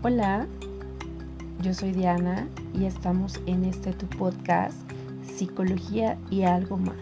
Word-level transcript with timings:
Hola, 0.00 0.46
yo 1.60 1.74
soy 1.74 1.90
Diana 1.90 2.46
y 2.72 2.84
estamos 2.84 3.40
en 3.46 3.64
este 3.64 3.92
tu 3.92 4.06
podcast 4.06 4.76
Psicología 5.24 6.16
y 6.30 6.44
algo 6.44 6.76
más 6.76 6.94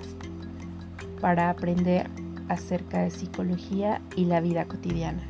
para 1.20 1.50
aprender 1.50 2.08
acerca 2.48 3.02
de 3.02 3.10
psicología 3.10 4.00
y 4.16 4.24
la 4.24 4.40
vida 4.40 4.64
cotidiana. 4.64 5.22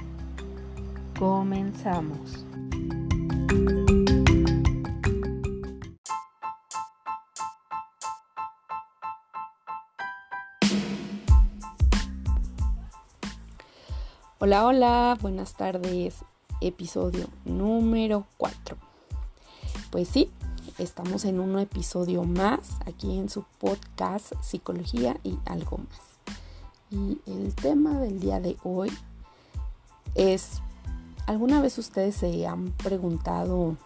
Comenzamos. 1.19 2.47
Hola, 14.39 14.67
hola, 14.67 15.19
buenas 15.21 15.55
tardes 15.55 16.25
episodio 16.61 17.29
número 17.45 18.27
4. 18.39 18.77
Pues 19.91 20.09
sí, 20.09 20.31
estamos 20.79 21.25
en 21.25 21.41
un 21.41 21.59
episodio 21.59 22.25
más 22.25 22.79
aquí 22.87 23.19
en 23.19 23.29
su 23.29 23.45
podcast 23.59 24.33
Psicología 24.43 25.17
y 25.23 25.39
algo 25.45 25.79
más. 25.79 26.01
Y 26.91 27.19
el 27.27 27.55
tema 27.55 27.99
del 28.01 28.21
día 28.21 28.41
de 28.41 28.57
hoy 28.63 28.91
es, 30.15 30.63
¿alguna 31.27 31.61
vez 31.61 31.79
ustedes 31.79 32.17
se 32.17 32.47
han 32.47 32.73
preguntado 32.73 33.77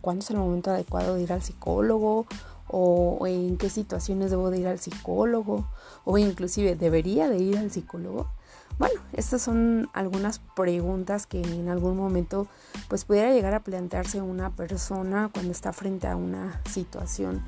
cuándo 0.00 0.22
es 0.22 0.30
el 0.30 0.38
momento 0.38 0.70
adecuado 0.70 1.14
de 1.14 1.22
ir 1.22 1.32
al 1.32 1.42
psicólogo? 1.42 2.26
¿O 2.68 3.24
en 3.26 3.58
qué 3.58 3.70
situaciones 3.70 4.30
debo 4.30 4.50
de 4.50 4.58
ir 4.58 4.66
al 4.66 4.80
psicólogo? 4.80 5.68
¿O 6.04 6.18
inclusive 6.18 6.74
debería 6.74 7.28
de 7.28 7.38
ir 7.38 7.58
al 7.58 7.70
psicólogo? 7.70 8.28
Bueno, 8.78 9.00
estas 9.12 9.40
son 9.42 9.88
algunas 9.94 10.40
preguntas 10.54 11.26
que 11.26 11.40
en 11.40 11.68
algún 11.68 11.96
momento 11.96 12.46
pues 12.88 13.04
pudiera 13.04 13.32
llegar 13.32 13.54
a 13.54 13.60
plantearse 13.60 14.20
una 14.20 14.50
persona 14.50 15.30
cuando 15.32 15.52
está 15.52 15.72
frente 15.72 16.06
a 16.06 16.16
una 16.16 16.60
situación 16.70 17.42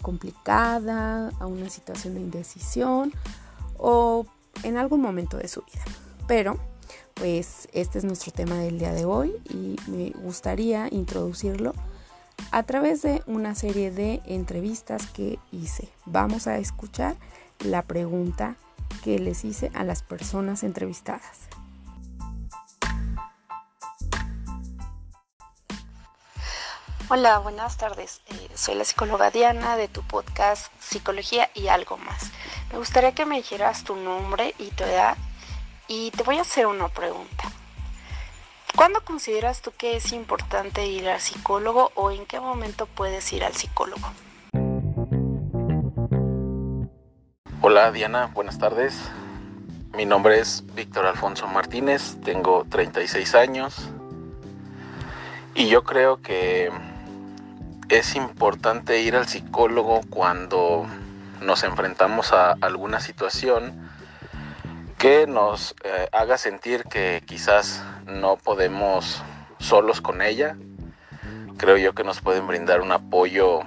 complicada, 0.00 1.30
a 1.40 1.46
una 1.46 1.68
situación 1.68 2.14
de 2.14 2.20
indecisión 2.20 3.12
o 3.76 4.26
en 4.62 4.76
algún 4.76 5.00
momento 5.00 5.36
de 5.36 5.48
su 5.48 5.62
vida. 5.62 5.82
Pero 6.28 6.58
pues 7.14 7.68
este 7.72 7.98
es 7.98 8.04
nuestro 8.04 8.32
tema 8.32 8.56
del 8.56 8.78
día 8.78 8.92
de 8.92 9.04
hoy 9.04 9.34
y 9.50 9.76
me 9.88 10.10
gustaría 10.22 10.88
introducirlo 10.90 11.74
a 12.52 12.62
través 12.62 13.02
de 13.02 13.22
una 13.26 13.54
serie 13.54 13.90
de 13.90 14.20
entrevistas 14.26 15.06
que 15.08 15.38
hice. 15.50 15.88
Vamos 16.06 16.46
a 16.46 16.58
escuchar 16.58 17.16
la 17.60 17.82
pregunta 17.82 18.56
que 19.02 19.18
les 19.18 19.44
hice 19.44 19.70
a 19.74 19.84
las 19.84 20.02
personas 20.02 20.62
entrevistadas. 20.62 21.48
Hola, 27.10 27.38
buenas 27.38 27.76
tardes. 27.76 28.22
Eh, 28.28 28.48
soy 28.54 28.76
la 28.76 28.84
psicóloga 28.84 29.30
Diana 29.30 29.76
de 29.76 29.88
tu 29.88 30.02
podcast 30.02 30.72
Psicología 30.80 31.50
y 31.54 31.68
algo 31.68 31.98
más. 31.98 32.30
Me 32.72 32.78
gustaría 32.78 33.12
que 33.12 33.26
me 33.26 33.36
dijeras 33.36 33.84
tu 33.84 33.94
nombre 33.94 34.54
y 34.58 34.70
tu 34.70 34.84
edad 34.84 35.16
y 35.86 36.10
te 36.12 36.22
voy 36.22 36.38
a 36.38 36.42
hacer 36.42 36.66
una 36.66 36.88
pregunta. 36.88 37.44
¿Cuándo 38.74 39.04
consideras 39.04 39.60
tú 39.60 39.70
que 39.76 39.96
es 39.96 40.12
importante 40.12 40.86
ir 40.86 41.08
al 41.08 41.20
psicólogo 41.20 41.92
o 41.94 42.10
en 42.10 42.26
qué 42.26 42.40
momento 42.40 42.86
puedes 42.86 43.32
ir 43.32 43.44
al 43.44 43.54
psicólogo? 43.54 44.10
Hola 47.66 47.90
Diana, 47.92 48.26
buenas 48.34 48.58
tardes. 48.58 48.94
Mi 49.94 50.04
nombre 50.04 50.38
es 50.38 50.62
Víctor 50.74 51.06
Alfonso 51.06 51.46
Martínez, 51.46 52.18
tengo 52.22 52.66
36 52.68 53.34
años 53.34 53.88
y 55.54 55.68
yo 55.68 55.82
creo 55.82 56.20
que 56.20 56.70
es 57.88 58.16
importante 58.16 59.00
ir 59.00 59.16
al 59.16 59.26
psicólogo 59.26 60.02
cuando 60.10 60.84
nos 61.40 61.64
enfrentamos 61.64 62.34
a 62.34 62.52
alguna 62.60 63.00
situación 63.00 63.72
que 64.98 65.26
nos 65.26 65.74
eh, 65.84 66.10
haga 66.12 66.36
sentir 66.36 66.84
que 66.84 67.22
quizás 67.24 67.82
no 68.04 68.36
podemos 68.36 69.22
solos 69.58 70.02
con 70.02 70.20
ella. 70.20 70.58
Creo 71.56 71.78
yo 71.78 71.94
que 71.94 72.04
nos 72.04 72.20
pueden 72.20 72.46
brindar 72.46 72.82
un 72.82 72.92
apoyo 72.92 73.62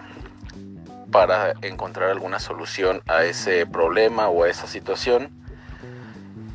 para 1.11 1.53
encontrar 1.61 2.09
alguna 2.09 2.39
solución 2.39 3.01
a 3.07 3.23
ese 3.23 3.65
problema 3.65 4.29
o 4.29 4.43
a 4.43 4.49
esa 4.49 4.67
situación. 4.67 5.29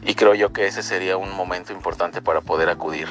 Y 0.03 0.15
creo 0.15 0.35
yo 0.35 0.53
que 0.53 0.67
ese 0.67 0.83
sería 0.83 1.17
un 1.17 1.35
momento 1.35 1.73
importante 1.73 2.21
para 2.21 2.41
poder 2.41 2.69
acudir. 2.69 3.09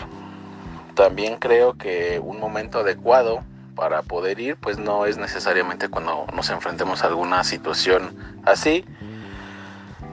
También 0.96 1.38
creo 1.38 1.78
que 1.78 2.20
un 2.20 2.40
momento 2.40 2.80
adecuado 2.80 3.44
para 3.76 4.02
poder 4.02 4.40
ir, 4.40 4.58
pues 4.58 4.78
no 4.78 5.06
es 5.06 5.18
necesariamente 5.18 5.90
cuando 5.90 6.26
nos 6.36 6.50
enfrentemos 6.50 7.04
a 7.04 7.08
alguna 7.08 7.44
situación 7.44 8.16
así. 8.46 8.86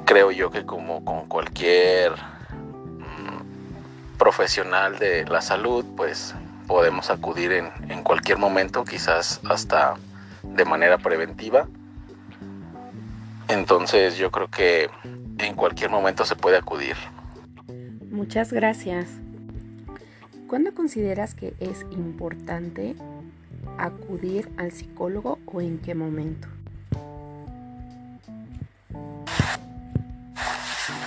Creo 0.05 0.31
yo 0.31 0.51
que 0.51 0.65
como 0.65 1.05
con 1.05 1.27
cualquier 1.27 2.13
mm, 2.13 4.17
profesional 4.17 4.99
de 4.99 5.27
la 5.27 5.43
salud, 5.43 5.85
pues 5.97 6.35
podemos 6.67 7.11
acudir 7.11 7.53
en, 7.53 7.71
en 7.89 8.03
cualquier 8.03 8.39
momento, 8.39 8.85
quizás 8.85 9.41
hasta 9.49 9.97
de 10.57 10.65
manera 10.65 10.99
preventiva. 10.99 11.69
Entonces 13.49 14.17
yo 14.17 14.31
creo 14.31 14.49
que 14.49 14.91
en 15.39 15.55
cualquier 15.55 15.91
momento 15.91 16.25
se 16.25 16.37
puede 16.37 16.57
acudir. 16.57 16.97
Muchas 18.11 18.53
gracias. 18.53 19.09
¿Cuándo 20.49 20.75
consideras 20.75 21.35
que 21.35 21.55
es 21.61 21.83
importante 21.91 22.97
acudir 23.77 24.51
al 24.57 24.73
psicólogo 24.73 25.39
o 25.47 25.61
en 25.61 25.79
qué 25.79 25.95
momento? 25.95 26.49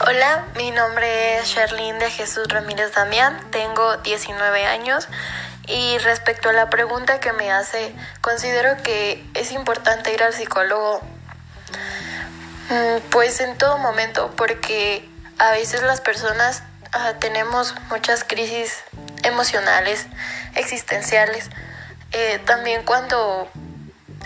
Hola, 0.08 0.48
mi 0.58 0.72
nombre 0.72 1.38
es 1.38 1.46
Sherlyn 1.46 2.00
de 2.00 2.10
Jesús 2.10 2.48
Ramírez 2.48 2.94
Damián, 2.94 3.38
tengo 3.52 3.98
19 3.98 4.66
años 4.66 5.08
y 5.68 5.98
respecto 6.00 6.50
a 6.50 6.54
la 6.54 6.70
pregunta 6.70 7.20
que 7.20 7.34
me 7.34 7.52
hace, 7.52 7.94
considero 8.22 8.82
que 8.84 9.24
es 9.34 9.52
importante 9.52 10.14
ir 10.14 10.24
al 10.24 10.34
psicólogo 10.34 11.02
mm, 12.70 13.10
pues 13.10 13.40
en 13.40 13.58
todo 13.58 13.78
momento 13.78 14.32
porque 14.36 15.08
a 15.38 15.52
veces 15.52 15.82
las 15.84 16.02
personas 16.02 16.64
ah, 16.94 17.14
tenemos 17.20 17.76
muchas 17.90 18.24
crisis 18.24 18.84
emocionales, 19.24 20.08
existenciales. 20.56 21.50
Eh, 22.12 22.40
también 22.46 22.84
cuando 22.84 23.50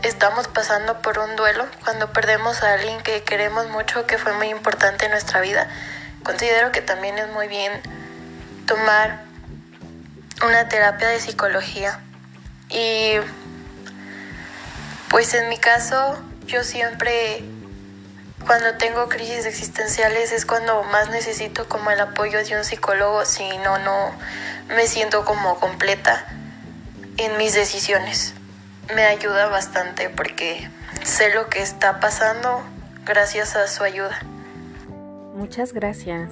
estamos 0.03 0.47
pasando 0.47 1.01
por 1.01 1.19
un 1.19 1.35
duelo, 1.35 1.65
cuando 1.83 2.11
perdemos 2.11 2.63
a 2.63 2.73
alguien 2.73 3.01
que 3.01 3.23
queremos 3.23 3.67
mucho, 3.69 4.05
que 4.07 4.17
fue 4.17 4.33
muy 4.33 4.49
importante 4.49 5.05
en 5.05 5.11
nuestra 5.11 5.41
vida, 5.41 5.67
considero 6.23 6.71
que 6.71 6.81
también 6.81 7.17
es 7.17 7.29
muy 7.29 7.47
bien 7.47 7.71
tomar 8.65 9.24
una 10.43 10.67
terapia 10.67 11.09
de 11.09 11.19
psicología. 11.19 11.99
Y 12.69 13.15
pues 15.09 15.33
en 15.33 15.49
mi 15.49 15.57
caso, 15.57 16.17
yo 16.45 16.63
siempre, 16.63 17.43
cuando 18.45 18.75
tengo 18.77 19.07
crisis 19.07 19.45
existenciales, 19.45 20.31
es 20.31 20.45
cuando 20.45 20.83
más 20.83 21.09
necesito 21.09 21.67
como 21.69 21.91
el 21.91 21.99
apoyo 21.99 22.43
de 22.43 22.57
un 22.57 22.63
psicólogo, 22.63 23.25
si 23.25 23.47
no, 23.59 23.77
no 23.79 24.11
me 24.75 24.87
siento 24.87 25.25
como 25.25 25.59
completa 25.59 26.25
en 27.17 27.37
mis 27.37 27.53
decisiones. 27.53 28.33
Me 28.93 29.03
ayuda 29.03 29.47
bastante 29.47 30.09
porque 30.09 30.69
sé 31.03 31.33
lo 31.33 31.49
que 31.49 31.61
está 31.61 31.99
pasando 31.99 32.61
gracias 33.05 33.55
a 33.55 33.67
su 33.67 33.83
ayuda. 33.83 34.19
Muchas 35.35 35.73
gracias. 35.73 36.31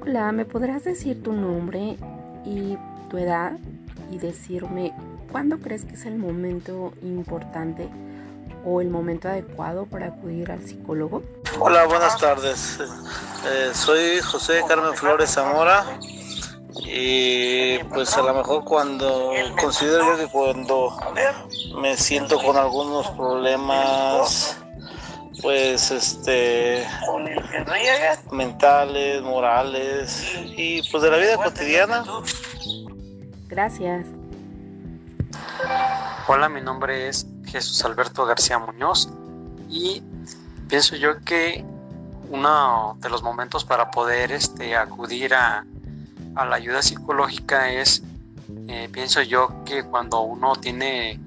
Hola, 0.00 0.30
¿me 0.32 0.44
podrás 0.44 0.84
decir 0.84 1.22
tu 1.22 1.32
nombre 1.32 1.98
y 2.46 2.78
tu 3.10 3.18
edad 3.18 3.52
y 4.10 4.18
decirme 4.18 4.94
cuándo 5.30 5.58
crees 5.58 5.84
que 5.84 5.94
es 5.94 6.06
el 6.06 6.16
momento 6.16 6.92
importante 7.02 7.88
o 8.64 8.80
el 8.80 8.88
momento 8.88 9.28
adecuado 9.28 9.86
para 9.86 10.06
acudir 10.06 10.50
al 10.50 10.62
psicólogo? 10.62 11.22
Hola, 11.58 11.86
buenas 11.86 12.16
tardes. 12.18 12.78
Eh, 12.80 13.70
soy 13.74 14.20
José 14.20 14.62
Carmen 14.66 14.94
Flores 14.94 15.30
Zamora 15.30 15.84
y 16.84 17.78
pues 17.84 18.16
a 18.16 18.22
lo 18.22 18.34
mejor 18.34 18.64
cuando 18.64 19.32
considero 19.60 20.12
yo 20.12 20.18
que 20.18 20.30
cuando 20.30 20.96
me 21.80 21.96
siento 21.96 22.38
con 22.38 22.56
algunos 22.56 23.08
problemas 23.10 24.58
pues 25.42 25.90
este 25.90 26.86
mentales, 28.32 29.22
morales 29.22 30.34
y 30.56 30.82
pues 30.90 31.02
de 31.02 31.10
la 31.10 31.16
vida 31.16 31.36
cotidiana. 31.36 32.04
Gracias. 33.48 34.06
Hola, 36.28 36.48
mi 36.48 36.60
nombre 36.60 37.08
es 37.08 37.26
Jesús 37.46 37.84
Alberto 37.84 38.26
García 38.26 38.58
Muñoz 38.58 39.08
y 39.68 40.02
pienso 40.68 40.96
yo 40.96 41.20
que 41.24 41.64
uno 42.30 42.96
de 43.00 43.08
los 43.08 43.22
momentos 43.22 43.64
para 43.64 43.90
poder 43.90 44.32
este, 44.32 44.76
acudir 44.76 45.34
a, 45.34 45.64
a 46.34 46.44
la 46.44 46.56
ayuda 46.56 46.82
psicológica 46.82 47.70
es 47.70 48.02
Eh, 48.68 48.88
pienso 48.92 49.22
yo 49.22 49.64
que 49.64 49.82
cuando 49.82 50.20
uno 50.20 50.54
tiene 50.54 51.18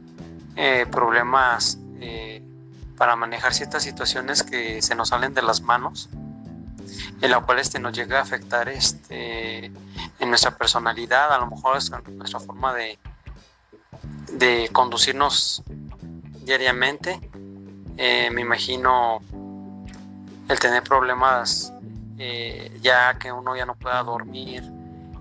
eh, 0.56 0.86
problemas 0.90 1.78
eh, 2.00 2.42
para 3.00 3.16
manejar 3.16 3.54
ciertas 3.54 3.82
situaciones 3.82 4.44
que 4.44 4.82
se 4.84 4.94
nos 4.94 5.10
salen 5.10 5.34
de 5.34 5.42
las 5.42 5.62
manos, 5.62 6.10
en 7.22 7.32
la 7.32 7.40
cual 7.40 7.60
este 7.60 7.80
nos 7.80 7.98
llega 7.98 8.20
a 8.20 8.22
afectar 8.22 8.68
este, 8.68 9.66
en 10.20 10.30
nuestra 10.30 10.52
personalidad, 10.52 11.32
a 11.32 11.40
lo 11.40 11.48
mejor 11.48 11.80
en 12.06 12.18
nuestra 12.18 12.42
forma 12.42 12.74
de, 12.74 13.00
de 14.34 14.70
conducirnos 14.74 15.64
diariamente. 16.44 17.20
me 17.96 18.42
imagino 18.42 19.22
el 20.50 20.60
tener 20.60 20.84
problemas 20.84 21.72
ya 22.82 23.18
que 23.18 23.32
uno 23.32 23.56
ya 23.56 23.66
no 23.66 23.76
pueda 23.76 24.04
dormir, 24.04 24.62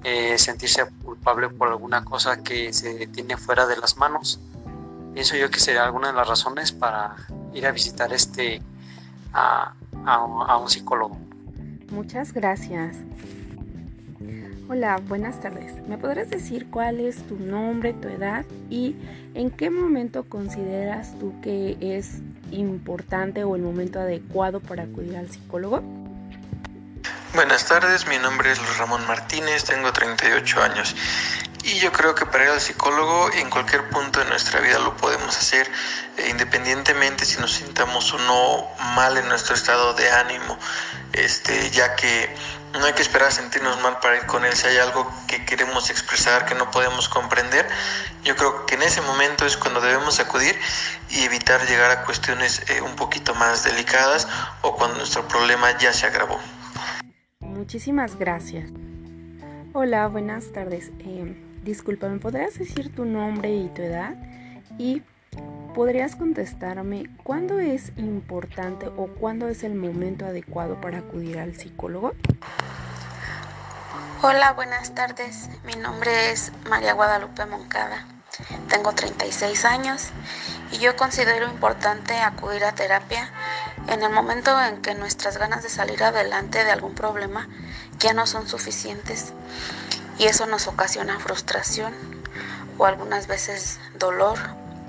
eh, 0.03 0.37
sentirse 0.37 0.85
culpable 1.05 1.49
por 1.49 1.69
alguna 1.69 2.05
cosa 2.05 2.43
que 2.43 2.73
se 2.73 3.07
tiene 3.07 3.37
fuera 3.37 3.67
de 3.67 3.77
las 3.77 3.97
manos. 3.97 4.41
Pienso 5.15 5.37
yo 5.37 5.49
que 5.49 5.61
sería 5.61 5.85
alguna 5.85 6.09
de 6.09 6.15
las 6.15 6.27
razones 6.27 6.73
para 6.73 7.17
ir 7.55 7.67
a 7.67 7.73
visitar 7.73 8.13
este 8.13 8.63
a, 9.33 9.75
un 10.61 10.69
psicólogo. 10.69 11.19
Muchas 11.91 12.33
gracias. 12.33 12.97
Hola, 14.71 15.01
buenas 15.09 15.41
tardes. 15.41 15.87
¿Me 15.89 15.97
podrás 15.97 16.29
decir 16.29 16.69
cuál 16.71 17.01
es 17.01 17.27
tu 17.27 17.39
nombre, 17.39 17.95
tu 17.95 18.09
edad 18.09 18.45
y 18.69 18.97
en 19.35 19.51
qué 19.51 19.71
momento 19.71 20.25
consideras 20.25 21.19
tú 21.19 21.33
que 21.41 21.79
es 21.81 22.19
importante 22.51 23.45
o 23.45 23.57
el 23.57 23.63
momento 23.63 23.99
adecuado 23.99 24.61
para 24.61 24.83
acudir 24.83 25.17
al 25.17 25.31
psicólogo? 25.31 25.83
Buenas 27.35 27.67
tardes, 27.67 28.07
mi 28.09 28.19
nombre 28.19 28.53
es 28.53 28.59
Luis 28.59 28.79
Ramón 28.79 29.07
Martínez, 29.07 29.65
tengo 29.65 29.93
38 29.93 30.63
años 30.63 30.95
y 31.69 31.79
yo 31.81 31.93
creo 31.93 32.15
que 32.15 32.25
para 32.25 32.45
ir 32.45 32.51
al 32.51 32.61
psicólogo 32.61 33.31
en 33.35 33.51
cualquier 33.51 33.91
punto 33.91 34.21
de 34.21 34.27
nuestra 34.27 34.61
vida 34.61 34.79
lo 34.79 34.97
podemos 34.97 35.37
hacer, 35.37 35.71
eh, 36.17 36.29
independientemente 36.31 37.27
si 37.27 37.39
nos 37.41 37.53
sintamos 37.53 38.13
o 38.15 38.19
no 38.19 38.67
mal 38.95 39.19
en 39.19 39.29
nuestro 39.29 39.55
estado 39.55 39.93
de 39.93 40.11
ánimo, 40.11 40.59
este, 41.13 41.71
ya 41.71 41.95
que 41.95 42.35
no 42.73 42.85
hay 42.87 42.95
que 42.95 43.03
esperar 43.03 43.29
a 43.29 43.31
sentirnos 43.31 43.81
mal 43.83 43.99
para 44.01 44.17
ir 44.17 44.27
con 44.27 44.45
él. 44.47 44.53
Si 44.55 44.67
hay 44.67 44.79
algo 44.79 45.13
que 45.27 45.45
queremos 45.45 45.91
expresar, 45.91 46.47
que 46.47 46.55
no 46.55 46.71
podemos 46.71 47.09
comprender, 47.09 47.69
yo 48.25 48.35
creo 48.35 48.65
que 48.65 48.77
en 48.77 48.83
ese 48.83 49.03
momento 49.03 49.45
es 49.45 49.57
cuando 49.59 49.81
debemos 49.81 50.21
acudir 50.21 50.59
y 51.11 51.25
evitar 51.25 51.67
llegar 51.67 51.91
a 51.91 52.05
cuestiones 52.05 52.63
eh, 52.71 52.81
un 52.81 52.97
poquito 52.97 53.35
más 53.35 53.65
delicadas 53.65 54.27
o 54.63 54.75
cuando 54.75 54.97
nuestro 54.97 55.29
problema 55.29 55.77
ya 55.79 55.93
se 55.93 56.07
agravó. 56.07 56.41
Muchísimas 57.41 58.17
gracias. 58.17 58.71
Hola, 59.75 60.07
buenas 60.09 60.51
tardes. 60.53 60.91
Eh, 61.01 61.48
disculpa, 61.65 62.09
¿me 62.09 62.19
podrías 62.19 62.59
decir 62.59 62.95
tu 62.95 63.05
nombre 63.05 63.55
y 63.55 63.69
tu 63.69 63.83
edad? 63.83 64.15
Y 64.79 65.03
podrías 65.75 66.17
contestarme 66.17 67.09
cuándo 67.23 67.61
es 67.61 67.93
importante 67.97 68.87
o 68.97 69.07
cuándo 69.07 69.49
es 69.49 69.63
el 69.65 69.75
momento 69.75 70.27
adecuado 70.27 70.81
para 70.81 70.99
acudir 70.99 71.39
al 71.39 71.57
psicólogo. 71.57 72.13
Hola, 74.23 74.53
buenas 74.53 74.95
tardes. 74.95 75.49
Mi 75.65 75.75
nombre 75.75 76.33
es 76.33 76.53
María 76.69 76.95
Guadalupe 76.95 77.47
Moncada. 77.47 78.07
Tengo 78.69 78.93
36 78.93 79.65
años 79.65 80.11
y 80.73 80.79
yo 80.79 80.97
considero 80.97 81.47
importante 81.47 82.15
acudir 82.19 82.65
a 82.65 82.75
terapia 82.75 83.31
en 83.89 84.03
el 84.03 84.11
momento 84.11 84.61
en 84.61 84.83
que 84.83 84.95
nuestras 84.95 85.39
ganas 85.39 85.63
de 85.63 85.69
salir 85.69 86.03
adelante 86.03 86.65
de 86.65 86.71
algún 86.71 86.95
problema 86.95 87.49
ya 87.99 88.13
no 88.13 88.27
son 88.27 88.49
suficientes 88.49 89.33
y 90.19 90.27
eso 90.27 90.47
nos 90.47 90.67
ocasiona 90.67 91.19
frustración 91.19 91.95
o 92.77 92.87
algunas 92.87 93.27
veces 93.27 93.79
dolor, 93.99 94.39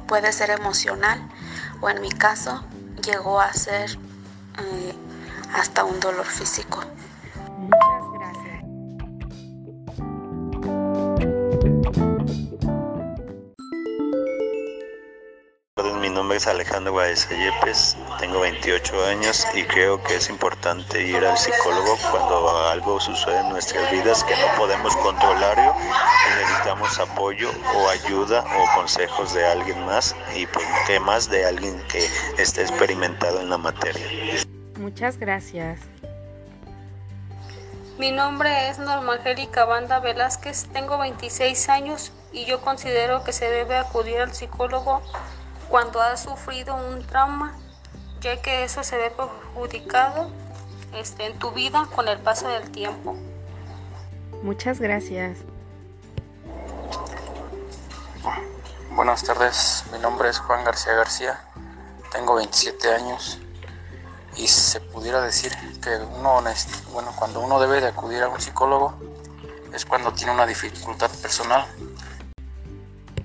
puede 0.08 0.32
ser 0.32 0.50
emocional 0.50 1.20
o 1.82 1.90
en 1.90 2.02
mi 2.02 2.12
caso 2.12 2.64
llegó 3.04 3.40
a 3.40 3.54
ser 3.54 3.92
eh, 3.92 4.94
hasta 5.54 5.84
un 5.84 6.00
dolor 6.00 6.26
físico. 6.26 6.84
Alejandro 16.30 16.94
Baeza 16.94 17.36
Yepes, 17.36 17.98
tengo 18.20 18.40
28 18.42 19.06
años 19.06 19.48
y 19.56 19.64
creo 19.64 20.02
que 20.04 20.16
es 20.16 20.30
importante 20.30 21.02
ir 21.02 21.26
al 21.26 21.36
psicólogo 21.36 21.98
cuando 22.12 22.68
algo 22.68 23.00
sucede 23.00 23.40
en 23.40 23.50
nuestras 23.50 23.92
vidas 23.92 24.24
que 24.24 24.36
no 24.36 24.46
podemos 24.56 24.96
controlar 24.98 25.58
y 25.58 26.40
necesitamos 26.40 27.00
apoyo 27.00 27.50
o 27.76 27.90
ayuda 27.90 28.46
o 28.46 28.76
consejos 28.76 29.34
de 29.34 29.44
alguien 29.44 29.84
más 29.88 30.16
y 30.36 30.46
pues 30.46 30.68
que 30.86 31.00
más 31.00 31.32
de 31.32 31.46
alguien 31.46 31.82
que 31.88 32.08
esté 32.38 32.62
experimentado 32.62 33.42
en 33.42 33.50
la 33.50 33.58
materia. 33.58 34.06
Muchas 34.78 35.18
gracias. 35.18 35.80
Mi 37.98 38.12
nombre 38.12 38.70
es 38.70 38.78
Norma 38.78 39.16
Angélica 39.16 39.66
Banda 39.66 40.00
Velázquez, 40.00 40.68
tengo 40.72 41.00
26 41.00 41.70
años 41.70 42.12
y 42.32 42.46
yo 42.46 42.62
considero 42.62 43.24
que 43.24 43.34
se 43.34 43.50
debe 43.50 43.76
acudir 43.76 44.22
al 44.22 44.32
psicólogo 44.32 45.02
cuando 45.70 46.02
has 46.02 46.24
sufrido 46.24 46.76
un 46.76 47.06
trauma, 47.06 47.56
ya 48.22 48.42
que 48.42 48.64
eso 48.64 48.84
se 48.84 48.98
ve 48.98 49.12
perjudicado 49.12 50.32
este, 50.94 51.28
en 51.28 51.38
tu 51.38 51.52
vida 51.52 51.88
con 51.96 52.08
el 52.08 52.18
paso 52.20 52.50
del 52.50 52.70
tiempo. 52.72 53.16
Muchas 54.42 54.80
gracias. 54.80 55.38
Buenas 58.92 59.24
tardes, 59.24 59.86
mi 59.94 60.00
nombre 60.00 60.30
es 60.30 60.40
Juan 60.40 60.66
García 60.66 60.94
García, 60.94 61.40
tengo 62.12 62.36
27 62.36 62.94
años. 62.94 63.40
Y 64.36 64.48
se 64.48 64.80
pudiera 64.80 65.22
decir 65.22 65.52
que 65.82 65.96
uno, 65.98 66.42
bueno, 66.92 67.14
cuando 67.18 67.42
uno 67.42 67.60
debe 67.60 67.82
de 67.82 67.88
acudir 67.88 68.24
a 68.24 68.30
un 68.30 68.40
psicólogo 68.40 68.94
es 69.74 69.86
cuando 69.86 70.12
tiene 70.14 70.34
una 70.34 70.46
dificultad 70.46 71.12
personal, 71.22 71.66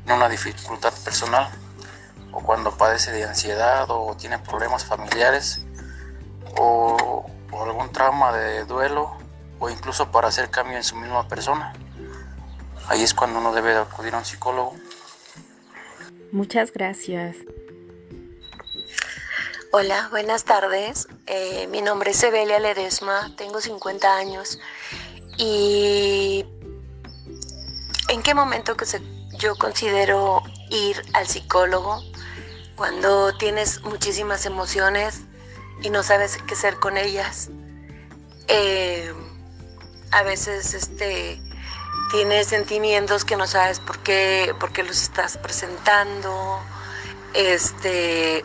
una 0.07 0.29
dificultad 0.29 0.93
personal 1.05 1.51
o 2.35 2.43
cuando 2.43 2.77
padece 2.77 3.13
de 3.13 3.25
ansiedad 3.25 3.87
o 3.89 4.17
tiene 4.17 4.39
problemas 4.41 4.85
familiares 4.85 5.61
o, 6.59 7.25
algún 7.53 7.93
trauma 7.93 8.37
de 8.37 8.65
duelo 8.65 9.17
o 9.61 9.71
incluso 9.71 10.11
para 10.11 10.29
hacer 10.29 10.51
cambio 10.51 10.77
en 10.77 10.83
su 10.83 10.97
misma 10.97 11.29
persona. 11.29 11.73
Ahí 12.89 13.03
es 13.03 13.15
cuando 13.15 13.39
uno 13.39 13.53
debe 13.55 13.77
acudir 13.77 14.15
a 14.15 14.19
un 14.19 14.25
psicólogo. 14.25 14.75
Muchas 16.33 16.73
gracias. 16.73 17.37
Hola, 19.71 20.09
buenas 20.11 20.45
tardes. 20.45 21.07
Eh, 21.27 21.69
mi 21.69 21.81
nombre 21.81 22.11
es 22.11 22.23
Evelia 22.25 22.59
Ledesma, 22.59 23.33
tengo 23.37 23.61
50 23.61 24.17
años 24.17 24.59
y 25.39 26.45
¿en 28.09 28.23
qué 28.23 28.35
momento 28.35 28.77
que 28.77 28.85
yo 29.45 29.57
considero 29.57 30.43
ir 30.71 31.01
al 31.13 31.27
psicólogo? 31.27 32.03
cuando 32.77 33.33
tienes 33.37 33.83
muchísimas 33.83 34.47
emociones 34.47 35.23
y 35.83 35.91
no 35.91 36.03
sabes 36.03 36.39
qué 36.47 36.55
hacer 36.55 36.79
con 36.79 36.97
ellas. 36.97 37.51
Eh, 38.49 39.13
a 40.11 40.23
veces 40.23 40.75
este, 40.75 41.41
tienes 42.11 42.49
sentimientos 42.49 43.25
que 43.25 43.37
no 43.37 43.47
sabes 43.47 43.81
por 43.81 43.99
qué, 44.01 44.55
por 44.59 44.73
qué 44.73 44.83
los 44.83 45.03
estás 45.03 45.39
presentando, 45.39 46.61
este, 47.33 48.45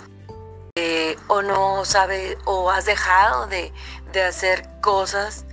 eh, 0.76 1.18
o 1.28 1.42
no 1.42 1.86
sabes, 1.86 2.38
o 2.46 2.70
has 2.72 2.86
dejado 2.86 3.48
de, 3.48 3.74
de, 4.12 4.24
hacer 4.24 4.68
cosas 4.82 5.46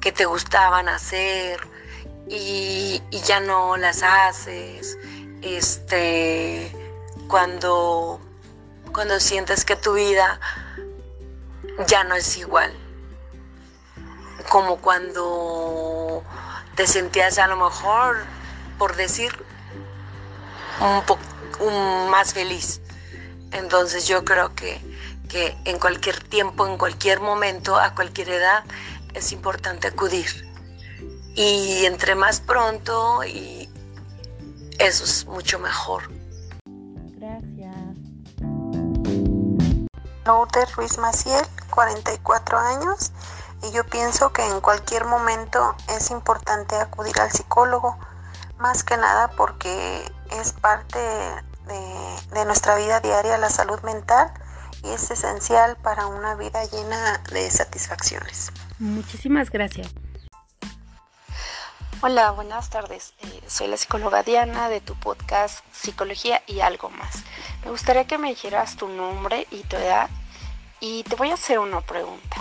que 0.00 0.12
te 0.12 0.26
gustaban 0.26 0.88
hacer 0.88 1.60
y, 2.28 3.02
ya 3.24 3.40
no 3.40 3.76
las 3.76 4.02
haces. 4.02 4.98
Este, 5.42 6.70
cuando, 7.28 8.20
cuando 8.92 9.20
sientes 9.20 9.64
que 9.64 9.76
tu 9.76 9.94
vida 9.94 10.40
ya 11.86 12.04
no 12.04 12.14
es 12.14 12.36
igual. 12.36 12.72
Como 14.48 14.78
cuando 14.78 16.22
te 16.74 16.86
sentías 16.86 17.38
a 17.38 17.46
lo 17.46 17.56
mejor, 17.56 18.24
por 18.78 18.96
decir, 18.96 19.32
un 20.80 21.04
poco 21.04 21.22
más 22.10 22.34
feliz. 22.34 22.80
Entonces 23.52 24.08
yo 24.08 24.24
creo 24.24 24.54
que, 24.54 24.80
que 25.28 25.56
en 25.64 25.78
cualquier 25.78 26.22
tiempo, 26.22 26.66
en 26.66 26.78
cualquier 26.78 27.20
momento, 27.20 27.78
a 27.78 27.94
cualquier 27.94 28.30
edad, 28.30 28.64
es 29.14 29.32
importante 29.32 29.88
acudir. 29.88 30.51
Y 31.34 31.86
entre 31.86 32.14
más 32.14 32.40
pronto, 32.40 33.24
y 33.24 33.68
eso 34.78 35.04
es 35.04 35.26
mucho 35.26 35.58
mejor. 35.58 36.02
Lourdes 40.24 40.76
Ruiz 40.76 40.98
Maciel, 40.98 41.44
44 41.70 42.58
años, 42.58 43.12
y 43.62 43.72
yo 43.72 43.84
pienso 43.84 44.32
que 44.32 44.44
en 44.46 44.60
cualquier 44.60 45.04
momento 45.04 45.74
es 45.88 46.10
importante 46.10 46.76
acudir 46.76 47.18
al 47.20 47.30
psicólogo, 47.30 47.98
más 48.58 48.84
que 48.84 48.96
nada 48.96 49.28
porque 49.36 50.04
es 50.30 50.52
parte 50.52 50.98
de, 50.98 52.34
de 52.34 52.44
nuestra 52.44 52.76
vida 52.76 53.00
diaria 53.00 53.38
la 53.38 53.50
salud 53.50 53.80
mental 53.82 54.32
y 54.84 54.90
es 54.90 55.10
esencial 55.10 55.76
para 55.76 56.06
una 56.06 56.34
vida 56.34 56.64
llena 56.64 57.18
de 57.32 57.50
satisfacciones. 57.50 58.52
Muchísimas 58.78 59.50
gracias. 59.50 59.88
Hola, 62.04 62.32
buenas 62.32 62.68
tardes. 62.68 63.14
Eh, 63.22 63.40
soy 63.46 63.68
la 63.68 63.76
psicóloga 63.76 64.24
Diana 64.24 64.68
de 64.68 64.80
tu 64.80 64.96
podcast 64.96 65.64
Psicología 65.70 66.42
y 66.48 66.58
algo 66.58 66.90
más. 66.90 67.22
Me 67.64 67.70
gustaría 67.70 68.08
que 68.08 68.18
me 68.18 68.30
dijeras 68.30 68.74
tu 68.74 68.88
nombre 68.88 69.46
y 69.52 69.62
tu 69.62 69.76
edad 69.76 70.10
y 70.80 71.04
te 71.04 71.14
voy 71.14 71.30
a 71.30 71.34
hacer 71.34 71.60
una 71.60 71.80
pregunta. 71.80 72.38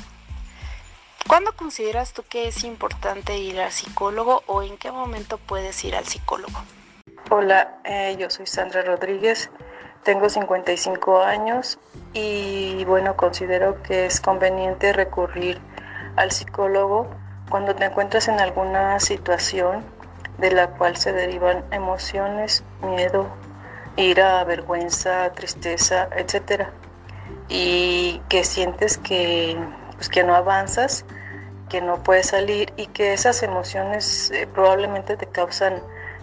¿Cuándo 1.28 1.56
consideras 1.56 2.12
tú 2.12 2.24
que 2.28 2.48
es 2.48 2.64
importante 2.64 3.38
ir 3.38 3.62
al 3.62 3.72
psicólogo 3.72 4.42
o 4.48 4.64
en 4.64 4.80
qué 4.80 4.92
momento 4.92 5.38
puedes 5.38 5.86
ir 5.86 5.96
al 5.96 6.06
psicólogo? 6.06 6.60
Hola, 7.30 7.82
eh, 7.84 8.16
yo 8.18 8.32
soy 8.32 8.48
Sandra 8.48 8.82
Rodríguez, 8.82 9.52
tengo 10.04 10.28
55 10.28 11.22
años 11.22 11.78
y 12.14 12.84
bueno, 12.86 13.16
considero 13.16 13.84
que 13.84 14.08
es 14.08 14.22
conveniente 14.22 14.92
recurrir 14.92 15.62
al 16.16 16.32
psicólogo 16.32 17.21
cuando 17.52 17.76
te 17.76 17.86
encuentras 17.86 18.30
en 18.30 18.40
alguna 18.40 19.00
situación 19.00 19.84
de 20.40 20.52
la 20.52 20.68
cual 20.72 20.96
se 20.96 21.12
derivan 21.12 21.64
emociones, 21.72 22.64
miedo, 22.82 23.28
ira, 23.98 24.44
vergüenza, 24.46 25.32
tristeza, 25.34 26.10
etc. 26.16 26.70
Y 27.50 28.22
que 28.30 28.44
sientes 28.44 28.98
que, 28.98 29.58
pues, 29.96 30.10
que 30.10 30.24
no 30.24 30.34
avanzas, 30.34 31.06
que 31.70 31.82
no 31.82 32.02
puedes 32.02 32.28
salir 32.28 32.74
y 32.78 32.88
que 32.88 33.14
esas 33.14 33.44
emociones 33.44 34.32
eh, 34.32 34.48
probablemente 34.52 35.18
te 35.18 35.28
causan 35.28 35.82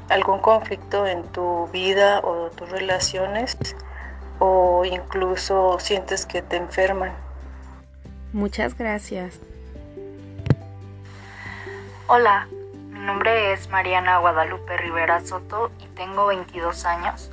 algún 0.08 0.40
conflicto 0.40 1.06
en 1.06 1.22
tu 1.24 1.68
vida 1.68 2.20
o 2.20 2.48
tus 2.50 2.70
relaciones 2.70 3.56
o 4.38 4.84
incluso 4.84 5.78
sientes 5.78 6.24
que 6.26 6.42
te 6.42 6.56
enferman. 6.56 7.12
Muchas 8.32 8.76
gracias. 8.76 9.38
Hola, 12.10 12.48
mi 12.90 13.00
nombre 13.00 13.52
es 13.52 13.68
Mariana 13.68 14.16
Guadalupe 14.16 14.78
Rivera 14.78 15.20
Soto 15.20 15.70
y 15.78 15.84
tengo 15.88 16.24
22 16.24 16.86
años. 16.86 17.30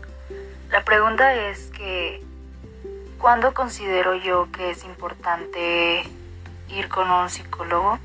La 0.70 0.84
pregunta 0.84 1.34
es 1.34 1.68
que, 1.68 2.22
¿cuándo 3.18 3.54
considero 3.54 4.16
yo 4.16 4.52
que 4.52 4.72
es 4.72 4.84
importante 4.84 6.04
ir 6.68 6.90
con 6.90 7.10
un 7.10 7.30
psicólogo? 7.30 8.00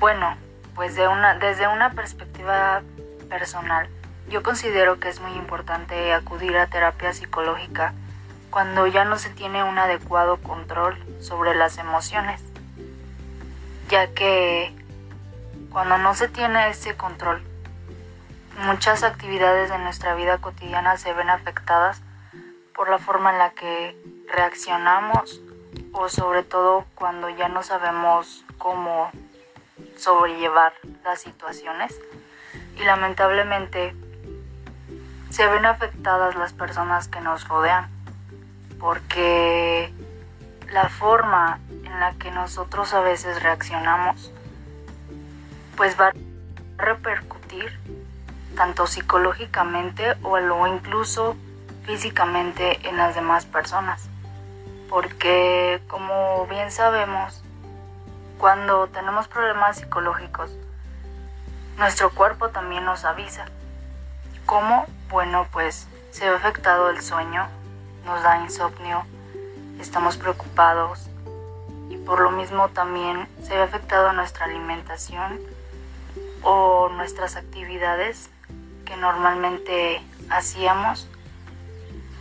Bueno, 0.00 0.38
pues 0.74 0.94
de 0.94 1.06
una, 1.06 1.34
desde 1.34 1.68
una 1.68 1.90
perspectiva 1.90 2.80
personal, 3.28 3.90
yo 4.30 4.42
considero 4.42 5.00
que 5.00 5.10
es 5.10 5.20
muy 5.20 5.32
importante 5.32 6.14
acudir 6.14 6.56
a 6.56 6.68
terapia 6.68 7.12
psicológica 7.12 7.92
cuando 8.48 8.86
ya 8.86 9.04
no 9.04 9.18
se 9.18 9.28
tiene 9.28 9.62
un 9.64 9.78
adecuado 9.78 10.38
control 10.38 10.96
sobre 11.20 11.54
las 11.54 11.76
emociones, 11.76 12.42
ya 13.90 14.06
que 14.14 14.74
cuando 15.72 15.96
no 15.96 16.14
se 16.14 16.28
tiene 16.28 16.68
ese 16.68 16.96
control, 16.96 17.42
muchas 18.66 19.02
actividades 19.02 19.70
de 19.70 19.78
nuestra 19.78 20.14
vida 20.14 20.38
cotidiana 20.38 20.98
se 20.98 21.14
ven 21.14 21.30
afectadas 21.30 22.02
por 22.74 22.90
la 22.90 22.98
forma 22.98 23.32
en 23.32 23.38
la 23.38 23.50
que 23.50 23.96
reaccionamos 24.28 25.40
o 25.92 26.08
sobre 26.10 26.42
todo 26.42 26.84
cuando 26.94 27.30
ya 27.30 27.48
no 27.48 27.62
sabemos 27.62 28.44
cómo 28.58 29.10
sobrellevar 29.96 30.74
las 31.04 31.20
situaciones. 31.22 31.98
Y 32.76 32.84
lamentablemente 32.84 33.94
se 35.30 35.46
ven 35.46 35.64
afectadas 35.64 36.34
las 36.34 36.52
personas 36.52 37.08
que 37.08 37.20
nos 37.20 37.48
rodean 37.48 37.88
porque 38.78 39.92
la 40.70 40.88
forma 40.90 41.60
en 41.70 42.00
la 42.00 42.12
que 42.14 42.30
nosotros 42.30 42.92
a 42.92 43.00
veces 43.00 43.42
reaccionamos 43.42 44.32
pues 45.82 45.98
va 45.98 46.10
a 46.10 46.12
repercutir 46.78 47.76
tanto 48.54 48.86
psicológicamente 48.86 50.14
o 50.22 50.38
incluso 50.68 51.34
físicamente 51.84 52.78
en 52.88 52.96
las 52.98 53.16
demás 53.16 53.46
personas. 53.46 54.08
Porque 54.88 55.82
como 55.88 56.46
bien 56.46 56.70
sabemos, 56.70 57.42
cuando 58.38 58.86
tenemos 58.90 59.26
problemas 59.26 59.78
psicológicos, 59.78 60.52
nuestro 61.78 62.10
cuerpo 62.10 62.50
también 62.50 62.84
nos 62.84 63.04
avisa. 63.04 63.46
¿Cómo? 64.46 64.86
Bueno, 65.08 65.48
pues 65.50 65.88
se 66.12 66.30
ve 66.30 66.36
afectado 66.36 66.90
el 66.90 67.02
sueño, 67.02 67.48
nos 68.04 68.22
da 68.22 68.38
insomnio, 68.38 69.04
estamos 69.80 70.16
preocupados 70.16 71.08
y 71.90 71.96
por 71.96 72.20
lo 72.20 72.30
mismo 72.30 72.68
también 72.68 73.26
se 73.42 73.56
ve 73.56 73.62
afectado 73.62 74.12
nuestra 74.12 74.44
alimentación 74.44 75.40
o 76.42 76.88
nuestras 76.90 77.36
actividades 77.36 78.30
que 78.84 78.96
normalmente 78.96 80.02
hacíamos. 80.30 81.08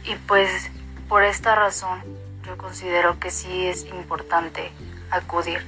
Y 0.03 0.15
pues 0.15 0.69
por 1.07 1.23
esta 1.23 1.55
razón 1.55 2.01
yo 2.43 2.57
considero 2.57 3.19
que 3.19 3.31
sí 3.31 3.67
es 3.67 3.85
importante 3.85 4.71
acudir, 5.09 5.65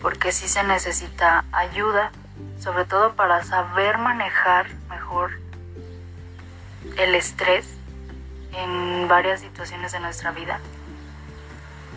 porque 0.00 0.32
sí 0.32 0.48
se 0.48 0.62
necesita 0.64 1.44
ayuda, 1.52 2.12
sobre 2.60 2.84
todo 2.84 3.14
para 3.14 3.42
saber 3.44 3.98
manejar 3.98 4.66
mejor 4.88 5.32
el 6.96 7.14
estrés 7.14 7.66
en 8.52 9.08
varias 9.08 9.40
situaciones 9.40 9.92
de 9.92 10.00
nuestra 10.00 10.32
vida. 10.32 10.60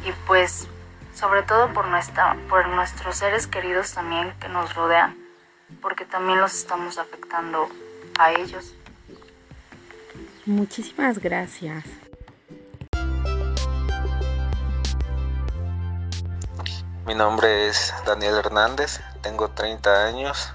Y 0.06 0.12
pues 0.28 0.68
sobre 1.14 1.44
todo 1.44 1.72
por, 1.74 1.88
nuestra, 1.88 2.36
por 2.50 2.68
nuestros 2.68 3.16
seres 3.16 3.48
queridos 3.48 3.94
también 3.94 4.34
que 4.40 4.50
nos 4.50 4.76
rodean 4.76 5.25
porque 5.86 6.04
también 6.04 6.42
los 6.42 6.56
estamos 6.56 6.98
afectando 6.98 7.70
a 8.18 8.32
ellos. 8.32 8.74
Muchísimas 10.48 11.20
gracias. 11.20 11.86
Mi 17.06 17.14
nombre 17.14 17.68
es 17.68 17.94
Daniel 18.04 18.34
Hernández, 18.34 19.00
tengo 19.22 19.50
30 19.50 20.08
años 20.08 20.52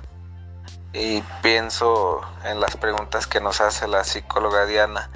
y 0.92 1.22
pienso 1.42 2.22
en 2.44 2.58
las 2.58 2.76
preguntas 2.76 3.28
que 3.28 3.40
nos 3.40 3.60
hace 3.60 3.87
la 3.87 4.02
psicóloga 4.02 4.66
Diana. 4.66 5.10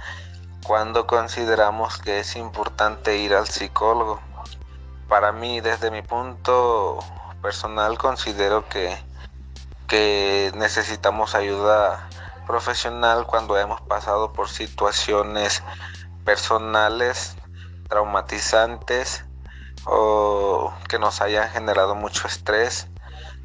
¿Cuándo 0.64 1.08
consideramos 1.08 1.98
que 1.98 2.20
es 2.20 2.36
importante 2.36 3.18
ir 3.18 3.34
al 3.34 3.48
psicólogo? 3.48 4.20
Para 5.08 5.32
mí, 5.32 5.60
desde 5.60 5.90
mi 5.90 6.02
punto 6.02 7.00
personal, 7.42 7.98
considero 7.98 8.68
que 8.68 8.96
que 9.86 10.52
necesitamos 10.54 11.34
ayuda 11.34 12.08
profesional 12.46 13.26
cuando 13.26 13.58
hemos 13.58 13.80
pasado 13.80 14.32
por 14.32 14.48
situaciones 14.48 15.62
personales 16.24 17.36
traumatizantes 17.88 19.24
o 19.86 20.72
que 20.88 20.98
nos 20.98 21.20
hayan 21.20 21.50
generado 21.50 21.94
mucho 21.94 22.26
estrés. 22.26 22.88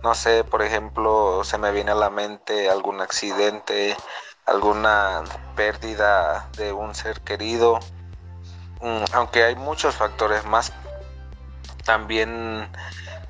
No 0.03 0.15
sé, 0.15 0.43
por 0.43 0.61
ejemplo, 0.61 1.43
se 1.43 1.57
me 1.57 1.71
viene 1.71 1.91
a 1.91 1.95
la 1.95 2.09
mente 2.09 2.69
algún 2.69 3.01
accidente, 3.01 3.97
alguna 4.45 5.23
pérdida 5.55 6.47
de 6.57 6.71
un 6.71 6.95
ser 6.95 7.19
querido. 7.21 7.79
Mm, 8.81 9.03
aunque 9.11 9.43
hay 9.43 9.55
muchos 9.55 9.95
factores 9.95 10.45
más, 10.45 10.71
también 11.83 12.71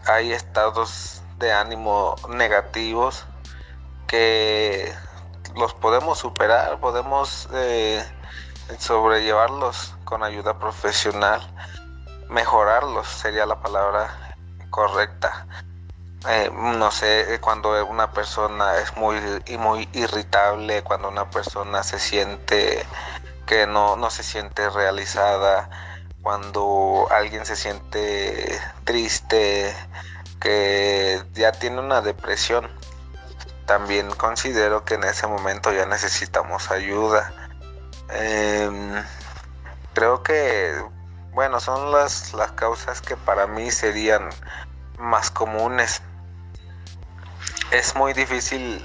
hay 0.06 0.32
estados 0.32 1.19
de 1.40 1.54
ánimo 1.54 2.16
negativos 2.30 3.26
que 4.08 4.94
los 5.56 5.74
podemos 5.74 6.20
superar, 6.20 6.80
podemos 6.80 7.48
eh, 7.54 8.04
sobrellevarlos 8.78 9.96
con 10.04 10.24
ayuda 10.24 10.60
profesional, 10.60 11.42
mejorarlos 12.30 13.08
sería 13.08 13.46
la 13.46 13.60
palabra 13.62 14.36
correcta. 14.70 15.48
Eh, 16.28 16.52
no 16.54 16.92
sé, 16.92 17.40
cuando 17.42 17.86
una 17.86 18.12
persona 18.12 18.78
es 18.80 18.96
muy, 18.98 19.16
muy 19.58 19.88
irritable, 19.94 20.84
cuando 20.84 21.08
una 21.08 21.30
persona 21.30 21.82
se 21.84 21.98
siente 21.98 22.86
que 23.46 23.66
no, 23.66 23.96
no 23.96 24.10
se 24.10 24.24
siente 24.24 24.70
realizada, 24.70 25.70
cuando 26.22 27.08
alguien 27.10 27.46
se 27.46 27.56
siente 27.56 28.60
triste, 28.84 29.74
que 30.40 31.22
ya 31.34 31.52
tiene 31.52 31.80
una 31.80 32.02
depresión, 32.02 32.70
también 33.66 34.10
considero 34.12 34.84
que 34.86 34.96
en 34.96 35.04
ese 35.04 35.28
momento 35.28 35.72
ya 35.72 35.86
necesitamos 35.86 36.72
ayuda. 36.72 37.32
Em, 38.10 39.04
creo 39.94 40.24
que, 40.24 40.74
bueno, 41.34 41.60
son 41.60 41.92
las, 41.92 42.34
las 42.34 42.54
causas 42.54 43.02
que 43.02 43.16
para 43.16 43.48
mí 43.48 43.70
serían 43.70 44.30
más 44.98 45.30
comunes. 45.30 46.02
Es 47.72 47.96
muy 47.96 48.14
difícil 48.14 48.84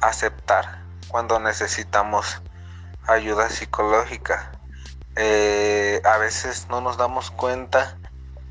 aceptar 0.00 0.82
cuando 1.08 1.38
necesitamos 1.38 2.42
ayuda 3.06 3.48
psicológica. 3.48 4.50
Eh, 5.16 6.00
a 6.04 6.16
veces 6.18 6.66
no 6.68 6.80
nos 6.80 6.96
damos 6.96 7.30
cuenta 7.30 7.98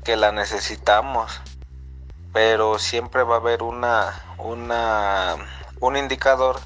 que 0.04 0.16
la 0.16 0.32
necesitamos, 0.32 1.40
pero 2.32 2.78
siempre 2.78 3.22
va 3.22 3.36
a 3.36 3.38
haber 3.38 3.62
una, 3.62 4.24
una, 4.38 5.36
un 5.80 5.96
indicador 5.96 6.58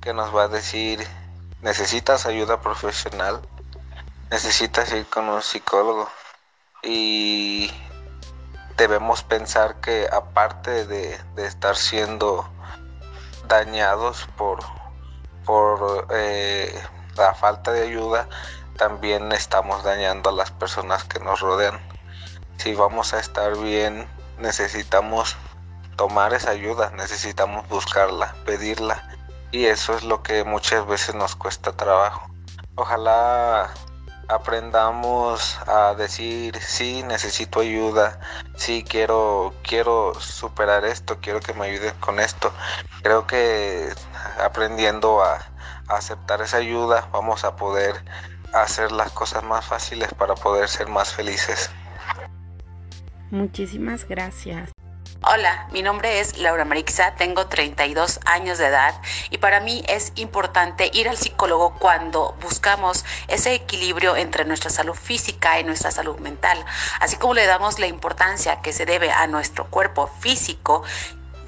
que 0.00 0.14
nos 0.14 0.34
va 0.34 0.44
a 0.44 0.48
decir 0.48 1.06
necesitas 1.62 2.26
ayuda 2.26 2.60
profesional, 2.60 3.40
necesitas 4.30 4.92
ir 4.92 5.06
con 5.06 5.28
un 5.28 5.42
psicólogo 5.42 6.08
y 6.82 7.70
debemos 8.76 9.22
pensar 9.22 9.80
que 9.80 10.06
aparte 10.12 10.86
de, 10.86 11.18
estar 11.36 11.76
siendo 11.76 12.48
dañados 13.48 14.26
por, 14.36 14.58
por 15.44 16.06
eh, 16.10 16.74
la 17.16 17.34
falta 17.34 17.72
de 17.72 17.82
ayuda, 17.82 18.28
también 18.76 19.32
estamos 19.32 19.82
dañando 19.84 20.30
a 20.30 20.32
las 20.32 20.50
personas 20.50 21.04
que 21.04 21.20
nos 21.20 21.40
rodean. 21.40 21.80
Si 22.58 22.74
vamos 22.74 23.14
a 23.14 23.20
estar 23.20 23.56
bien, 23.56 24.06
necesitamos 24.38 25.36
tomar 25.96 26.34
esa 26.34 26.50
ayuda, 26.50 26.90
necesitamos 26.90 27.68
buscarla, 27.68 28.34
pedirla. 28.44 29.02
Y 29.50 29.66
eso 29.66 29.94
es 29.96 30.02
lo 30.02 30.22
que 30.22 30.44
muchas 30.44 30.86
veces 30.86 31.14
nos 31.14 31.36
cuesta 31.36 31.72
trabajo. 31.72 32.28
Ojalá 32.74 33.70
aprendamos 34.28 35.58
a 35.66 35.94
decir 35.94 36.58
sí 36.60 37.02
necesito 37.02 37.60
ayuda 37.60 38.18
sí 38.56 38.84
quiero 38.88 39.52
quiero 39.62 40.14
superar 40.18 40.86
esto 40.86 41.18
quiero 41.20 41.40
que 41.40 41.52
me 41.52 41.66
ayuden 41.66 41.94
con 42.00 42.18
esto 42.20 42.50
creo 43.02 43.26
que 43.26 43.92
aprendiendo 44.42 45.22
a, 45.22 45.34
a 45.88 45.96
aceptar 45.96 46.40
esa 46.40 46.56
ayuda 46.56 47.08
vamos 47.12 47.44
a 47.44 47.56
poder 47.56 48.02
hacer 48.54 48.92
las 48.92 49.12
cosas 49.12 49.42
más 49.42 49.64
fáciles 49.66 50.08
para 50.14 50.34
poder 50.34 50.68
ser 50.68 50.88
más 50.88 51.12
felices 51.12 51.70
muchísimas 53.34 54.08
gracias. 54.08 54.70
Hola, 55.26 55.68
mi 55.72 55.80
nombre 55.80 56.20
es 56.20 56.36
Laura 56.38 56.66
Marixa, 56.66 57.14
tengo 57.14 57.46
32 57.46 58.20
años 58.26 58.58
de 58.58 58.66
edad 58.66 58.94
y 59.30 59.38
para 59.38 59.60
mí 59.60 59.82
es 59.88 60.12
importante 60.16 60.90
ir 60.92 61.08
al 61.08 61.16
psicólogo 61.16 61.76
cuando 61.78 62.36
buscamos 62.42 63.06
ese 63.28 63.54
equilibrio 63.54 64.16
entre 64.16 64.44
nuestra 64.44 64.68
salud 64.68 64.92
física 64.92 65.58
y 65.58 65.64
nuestra 65.64 65.90
salud 65.90 66.18
mental, 66.18 66.62
así 67.00 67.16
como 67.16 67.32
le 67.32 67.46
damos 67.46 67.78
la 67.78 67.86
importancia 67.86 68.60
que 68.60 68.74
se 68.74 68.84
debe 68.84 69.10
a 69.12 69.26
nuestro 69.26 69.70
cuerpo 69.70 70.08
físico 70.08 70.82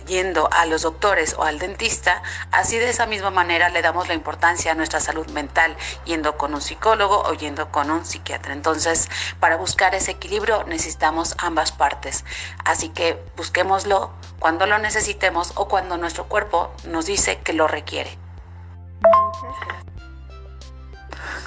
yendo 0.06 0.48
a 0.52 0.66
los 0.66 0.82
doctores 0.82 1.34
o 1.34 1.42
al 1.42 1.58
dentista, 1.58 2.22
así 2.52 2.78
de 2.78 2.88
esa 2.88 3.06
misma 3.06 3.30
manera 3.30 3.68
le 3.68 3.82
damos 3.82 4.08
la 4.08 4.14
importancia 4.14 4.72
a 4.72 4.74
nuestra 4.74 5.00
salud 5.00 5.26
mental 5.30 5.76
yendo 6.04 6.36
con 6.36 6.54
un 6.54 6.60
psicólogo 6.60 7.22
o 7.22 7.34
yendo 7.34 7.70
con 7.70 7.90
un 7.90 8.04
psiquiatra. 8.04 8.52
Entonces, 8.52 9.08
para 9.40 9.56
buscar 9.56 9.94
ese 9.94 10.12
equilibrio 10.12 10.64
necesitamos 10.64 11.34
ambas 11.38 11.72
partes. 11.72 12.24
Así 12.64 12.88
que 12.88 13.22
busquémoslo 13.36 14.12
cuando 14.38 14.66
lo 14.66 14.78
necesitemos 14.78 15.52
o 15.56 15.68
cuando 15.68 15.96
nuestro 15.96 16.26
cuerpo 16.26 16.72
nos 16.84 17.06
dice 17.06 17.40
que 17.40 17.52
lo 17.52 17.66
requiere. 17.66 18.18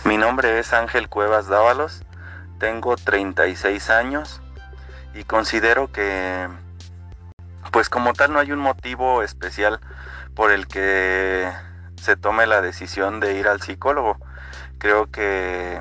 Mi 0.04 0.18
nombre 0.18 0.60
es 0.60 0.74
Ángel 0.74 1.10
Cuevas 1.10 1.48
Dávalos, 1.48 2.04
tengo 2.60 2.96
36 2.96 3.89
años 3.89 4.42
y 5.13 5.24
considero 5.24 5.92
que 5.92 6.48
pues 7.72 7.90
como 7.90 8.14
tal 8.14 8.34
no 8.34 8.40
hay 8.40 8.52
un 8.52 8.60
motivo 8.60 9.24
especial 9.24 9.79
por 10.36 10.51
el 10.51 10.68
que 10.68 11.51
se 12.01 12.16
tome 12.16 12.48
la 12.48 12.62
decisión 12.62 13.20
de 13.20 13.36
ir 13.36 13.48
al 13.48 13.62
psicólogo. 13.62 14.18
Creo 14.77 15.12
que 15.12 15.79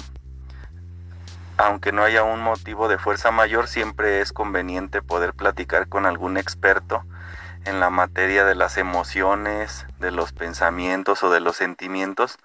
aunque 1.57 1.90
no 1.92 2.05
haya 2.05 2.22
un 2.22 2.40
motivo 2.40 2.88
de 2.88 2.98
fuerza 2.98 3.31
mayor, 3.31 3.66
siempre 3.66 4.20
es 4.20 4.33
conveniente 4.33 5.03
poder 5.03 5.35
platicar 5.35 5.88
con 5.88 6.07
algún 6.07 6.37
experto 6.37 7.05
en 7.64 7.81
la 7.81 7.90
materia 7.90 8.44
de 8.44 8.55
las 8.55 8.79
emociones, 8.79 9.85
de 9.98 10.12
los 10.12 10.33
pensamientos 10.33 11.22
o 11.24 11.31
de 11.31 11.40
los 11.40 11.57
sentimientos, 11.57 12.38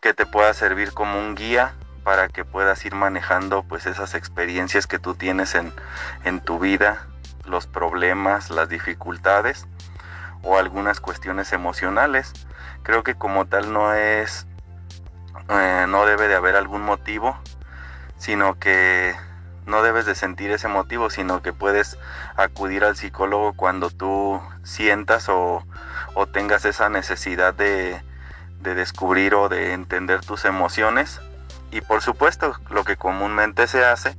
que 0.00 0.14
te 0.14 0.24
pueda 0.24 0.54
servir 0.54 0.92
como 0.92 1.18
un 1.18 1.34
guía 1.34 1.74
para 2.02 2.28
que 2.28 2.46
puedas 2.46 2.82
ir 2.86 2.94
manejando 2.94 3.62
pues 3.62 3.84
esas 3.84 4.14
experiencias 4.14 4.86
que 4.86 4.98
tú 4.98 5.14
tienes 5.14 5.54
en, 5.54 5.72
en 6.24 6.40
tu 6.40 6.58
vida 6.58 7.06
los 7.50 7.66
problemas, 7.66 8.50
las 8.50 8.68
dificultades 8.68 9.66
o 10.42 10.58
algunas 10.58 11.00
cuestiones 11.00 11.52
emocionales. 11.52 12.32
Creo 12.82 13.02
que 13.02 13.14
como 13.14 13.46
tal 13.46 13.72
no 13.72 13.92
es, 13.94 14.46
eh, 15.48 15.86
no 15.88 16.06
debe 16.06 16.28
de 16.28 16.34
haber 16.34 16.56
algún 16.56 16.82
motivo, 16.82 17.38
sino 18.16 18.58
que 18.58 19.14
no 19.66 19.82
debes 19.82 20.06
de 20.06 20.14
sentir 20.14 20.50
ese 20.50 20.68
motivo, 20.68 21.10
sino 21.10 21.42
que 21.42 21.52
puedes 21.52 21.98
acudir 22.36 22.84
al 22.84 22.96
psicólogo 22.96 23.52
cuando 23.52 23.90
tú 23.90 24.40
sientas 24.62 25.28
o, 25.28 25.64
o 26.14 26.26
tengas 26.26 26.64
esa 26.64 26.88
necesidad 26.88 27.54
de, 27.54 28.02
de 28.60 28.74
descubrir 28.74 29.34
o 29.34 29.48
de 29.48 29.72
entender 29.72 30.20
tus 30.20 30.44
emociones. 30.44 31.20
Y 31.70 31.82
por 31.82 32.02
supuesto, 32.02 32.56
lo 32.70 32.84
que 32.84 32.96
comúnmente 32.96 33.66
se 33.66 33.84
hace 33.84 34.16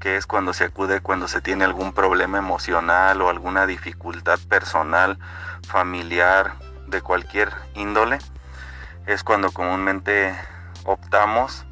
que 0.00 0.16
es 0.16 0.26
cuando 0.26 0.52
se 0.52 0.64
acude 0.64 1.00
cuando 1.00 1.28
se 1.28 1.40
tiene 1.40 1.64
algún 1.64 1.92
problema 1.92 2.38
emocional 2.38 3.20
o 3.22 3.28
alguna 3.28 3.66
dificultad 3.66 4.38
personal, 4.48 5.18
familiar, 5.68 6.54
de 6.86 7.02
cualquier 7.02 7.52
índole, 7.74 8.18
es 9.06 9.22
cuando 9.22 9.52
comúnmente 9.52 10.34
optamos 10.84 11.64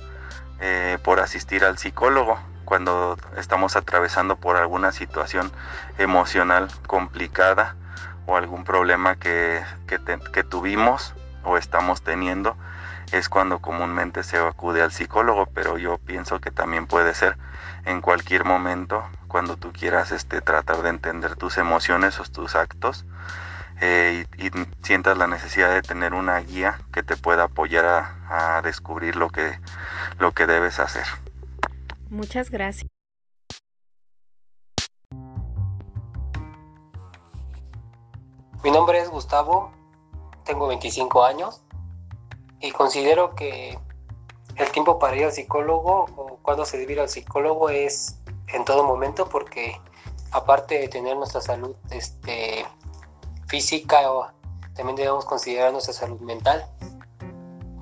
eh, 0.61 0.99
por 1.03 1.21
asistir 1.21 1.65
al 1.65 1.79
psicólogo 1.79 2.39
cuando 2.65 3.17
estamos 3.37 3.77
atravesando 3.77 4.37
por 4.37 4.57
alguna 4.57 4.93
situación 4.93 5.51
emocional 5.97 6.69
complicada 6.87 7.77
o 8.27 8.37
algún 8.37 8.65
problema 8.65 9.17
que, 9.17 9.63
que 9.87 10.45
tuvimos 10.45 11.15
o 11.45 11.57
estamos 11.57 12.03
teniendo 12.03 12.57
es 13.13 13.29
cuando 13.29 13.61
comúnmente 13.61 14.23
se 14.23 14.39
acude 14.39 14.83
al 14.83 14.93
psicólogo, 14.93 15.47
pero 15.47 15.79
yo 15.79 15.99
pienso 15.99 16.41
que 16.41 16.51
también 16.51 16.87
puede 16.87 17.15
ser 17.15 17.37
en 17.85 18.01
cualquier 18.01 18.45
momento 18.45 19.05
cuando 19.29 19.57
tú 19.57 19.73
quieras 19.73 20.13
este, 20.13 20.41
tratar 20.41 20.83
de 20.83 20.91
entender 20.91 21.37
tus 21.37 21.59
emociones 21.59 22.21
o 22.21 22.25
tus 22.25 22.55
actos 22.55 23.05
eh, 23.81 24.27
y, 24.37 24.51
sientas 24.83 25.17
la 25.17 25.27
necesidad 25.27 25.71
de 25.71 25.83
tener 25.83 26.15
una 26.15 26.39
guía 26.39 26.81
que 26.93 27.03
te 27.03 27.17
pueda 27.17 27.45
apoyar 27.45 27.87
a, 27.87 28.57
a 28.57 28.63
descubrir 28.63 29.17
lo 29.17 29.31
que, 29.31 29.59
lo 30.19 30.33
que 30.33 30.47
debes 30.47 30.79
hacer. 30.79 31.07
Muchas 32.11 32.51
gracias. 32.51 32.91
Mi 38.65 38.73
nombre 38.73 38.99
es 38.99 39.09
Gustavo, 39.09 39.73
tengo 40.45 40.67
25 40.67 41.25
años 41.25 41.63
y 42.61 42.71
considero 42.73 43.35
que 43.35 43.79
el 44.57 44.73
tiempo 44.73 44.99
para 44.99 45.17
ir 45.17 45.25
al 45.25 45.33
psicólogo 45.33 46.07
o 46.17 46.39
cuando 46.43 46.65
se 46.65 46.79
debe 46.79 47.01
al 47.01 47.09
psicólogo 47.09 47.69
es 47.69 48.19
en 48.49 48.65
todo 48.65 48.85
momento 48.85 49.29
porque 49.29 49.81
aparte 50.33 50.79
de 50.79 50.89
tener 50.89 51.17
nuestra 51.17 51.41
salud 51.41 51.77
este, 51.91 52.67
física, 53.47 54.03
también 54.75 54.97
debemos 54.97 55.25
considerar 55.25 55.73
nuestra 55.73 55.95
salud 55.95 56.21
mental. 56.21 56.67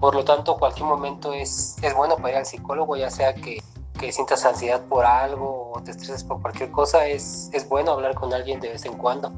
Por 0.01 0.15
lo 0.15 0.25
tanto, 0.25 0.57
cualquier 0.59 0.87
momento 0.87 1.33
es, 1.33 1.77
es 1.83 1.95
bueno 1.95 2.17
para 2.17 2.31
ir 2.31 2.37
al 2.37 2.47
psicólogo, 2.47 2.97
ya 2.97 3.11
sea 3.11 3.35
que, 3.35 3.63
que 3.99 4.13
sientas 4.13 4.45
ansiedad 4.45 4.85
por 4.87 5.07
algo 5.07 5.73
o 5.73 5.83
te 5.83 5.93
estreses 5.93 6.23
por 6.23 6.43
cualquier 6.43 6.71
cosa, 6.71 7.07
es, 7.07 7.49
es 7.53 7.67
bueno 7.69 7.93
hablar 7.93 8.15
con 8.15 8.33
alguien 8.33 8.61
de 8.61 8.69
vez 8.69 8.85
en 8.85 8.97
cuando. 8.99 9.33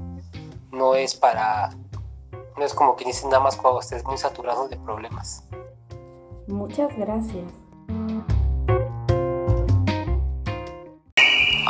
No 0.72 0.94
es 0.94 1.14
para, 1.14 1.70
no 2.58 2.64
es 2.64 2.74
como 2.74 2.96
que 2.96 3.04
dicen 3.04 3.30
nada 3.30 3.42
más 3.42 3.56
cuando 3.56 3.80
estés 3.80 4.04
muy 4.04 4.18
saturado 4.18 4.68
de 4.68 4.76
problemas. 4.76 5.44
Muchas 6.48 6.96
gracias. 6.96 7.44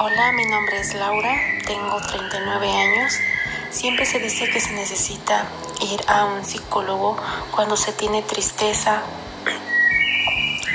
Hola, 0.01 0.33
mi 0.33 0.45
nombre 0.47 0.81
es 0.81 0.95
Laura, 0.95 1.35
tengo 1.67 1.97
39 2.11 2.71
años. 2.71 3.19
Siempre 3.71 4.07
se 4.07 4.19
dice 4.19 4.49
que 4.49 4.61
se 4.61 4.73
necesita 4.73 5.45
ir 5.81 6.01
a 6.09 6.25
un 6.25 6.45
psicólogo 6.45 7.17
cuando 7.55 7.77
se 7.77 7.93
tiene 7.93 8.23
tristeza 8.23 9.03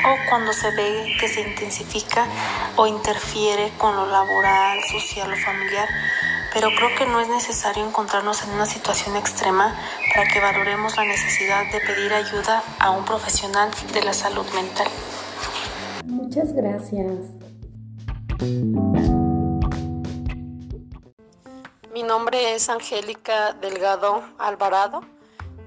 o 0.06 0.30
cuando 0.30 0.54
se 0.54 0.70
ve 0.72 1.16
que 1.20 1.28
se 1.28 1.42
intensifica 1.42 2.28
o 2.76 2.86
interfiere 2.86 3.72
con 3.78 3.96
lo 3.96 4.06
laboral, 4.06 4.80
social 4.92 5.32
o 5.32 5.38
familiar 5.38 5.88
pero 6.54 6.70
creo 6.70 6.96
que 6.96 7.08
no 7.08 7.20
es 7.20 7.28
necesario 7.28 7.84
encontrarnos 7.86 8.44
en 8.44 8.52
una 8.52 8.68
situación 8.68 9.16
extrema 9.16 9.76
para 10.14 10.30
que 10.30 10.40
valoremos 10.40 10.96
la 10.96 11.04
necesidad 11.04 11.64
de 11.72 11.80
pedir 11.82 12.14
ayuda 12.14 12.64
a 12.80 12.92
un 12.92 13.04
profesional 13.06 13.72
de 13.92 14.04
la 14.04 14.14
salud 14.14 14.46
mental. 14.54 14.88
Muchas 16.06 16.54
gracias. 16.54 17.12
Mi 21.92 22.04
nombre 22.04 22.54
es 22.54 22.70
Angélica 22.70 23.54
Delgado 23.54 24.24
Alvarado. 24.38 25.02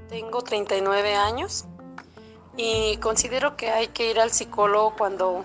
Tengo 0.09 0.43
39 0.43 1.17
años 1.17 1.65
y 2.57 2.97
considero 2.99 3.57
que 3.57 3.71
hay 3.71 3.89
que 3.89 4.11
ir 4.11 4.21
al 4.21 4.31
psicólogo 4.31 4.95
cuando, 4.97 5.45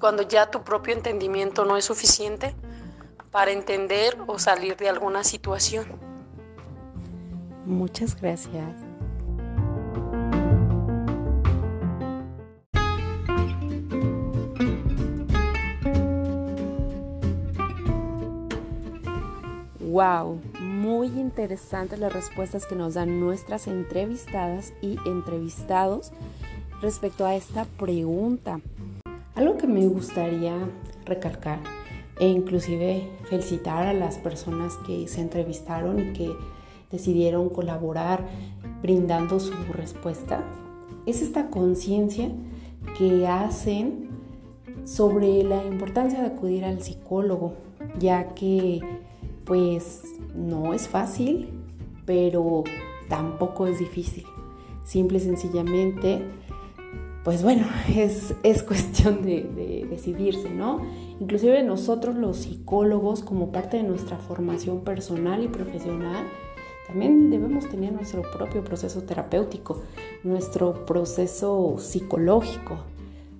cuando 0.00 0.22
ya 0.22 0.50
tu 0.50 0.64
propio 0.64 0.94
entendimiento 0.94 1.64
no 1.64 1.76
es 1.76 1.84
suficiente 1.84 2.56
para 3.30 3.50
entender 3.50 4.16
o 4.26 4.38
salir 4.38 4.76
de 4.76 4.88
alguna 4.88 5.24
situación. 5.24 5.86
Muchas 7.66 8.18
gracias. 8.20 8.88
Wow, 19.80 20.40
muy 20.60 21.08
interesantes 21.08 21.98
las 21.98 22.12
respuestas 22.12 22.66
que 22.66 22.76
nos 22.76 22.94
dan 22.94 23.20
nuestras 23.20 23.66
entrevistadas 23.66 24.72
y 24.80 24.96
entrevistados 25.06 26.12
respecto 26.80 27.26
a 27.26 27.34
esta 27.34 27.64
pregunta. 27.64 28.60
Algo 29.34 29.56
que 29.56 29.66
me 29.66 29.86
gustaría 29.86 30.54
recalcar 31.04 31.58
e 32.20 32.28
inclusive 32.28 33.08
felicitar 33.28 33.86
a 33.86 33.92
las 33.92 34.18
personas 34.18 34.76
que 34.86 35.08
se 35.08 35.20
entrevistaron 35.20 35.98
y 36.00 36.12
que 36.12 36.32
decidieron 36.90 37.48
colaborar 37.50 38.26
brindando 38.82 39.38
su 39.40 39.52
respuesta 39.72 40.44
es 41.08 41.22
esta 41.22 41.48
conciencia 41.48 42.30
que 42.98 43.26
hacen 43.26 44.10
sobre 44.84 45.42
la 45.42 45.64
importancia 45.64 46.20
de 46.20 46.26
acudir 46.26 46.66
al 46.66 46.82
psicólogo, 46.82 47.54
ya 47.98 48.34
que 48.34 48.80
pues 49.44 50.02
no 50.34 50.74
es 50.74 50.86
fácil, 50.86 51.48
pero 52.04 52.64
tampoco 53.08 53.66
es 53.66 53.78
difícil. 53.78 54.24
Simple 54.84 55.16
y 55.16 55.22
sencillamente, 55.22 56.22
pues 57.24 57.42
bueno, 57.42 57.66
es, 57.96 58.34
es 58.42 58.62
cuestión 58.62 59.22
de, 59.22 59.44
de, 59.44 59.86
decidirse, 59.88 60.50
¿no? 60.50 60.82
Inclusive 61.20 61.62
nosotros 61.62 62.14
los 62.14 62.38
psicólogos, 62.38 63.22
como 63.22 63.50
parte 63.50 63.78
de 63.78 63.82
nuestra 63.82 64.18
formación 64.18 64.80
personal 64.80 65.42
y 65.42 65.48
profesional, 65.48 66.26
también 66.86 67.30
debemos 67.30 67.68
tener 67.68 67.92
nuestro 67.92 68.22
propio 68.22 68.64
proceso 68.64 69.02
terapéutico, 69.02 69.82
nuestro 70.24 70.86
proceso 70.86 71.76
psicológico 71.78 72.78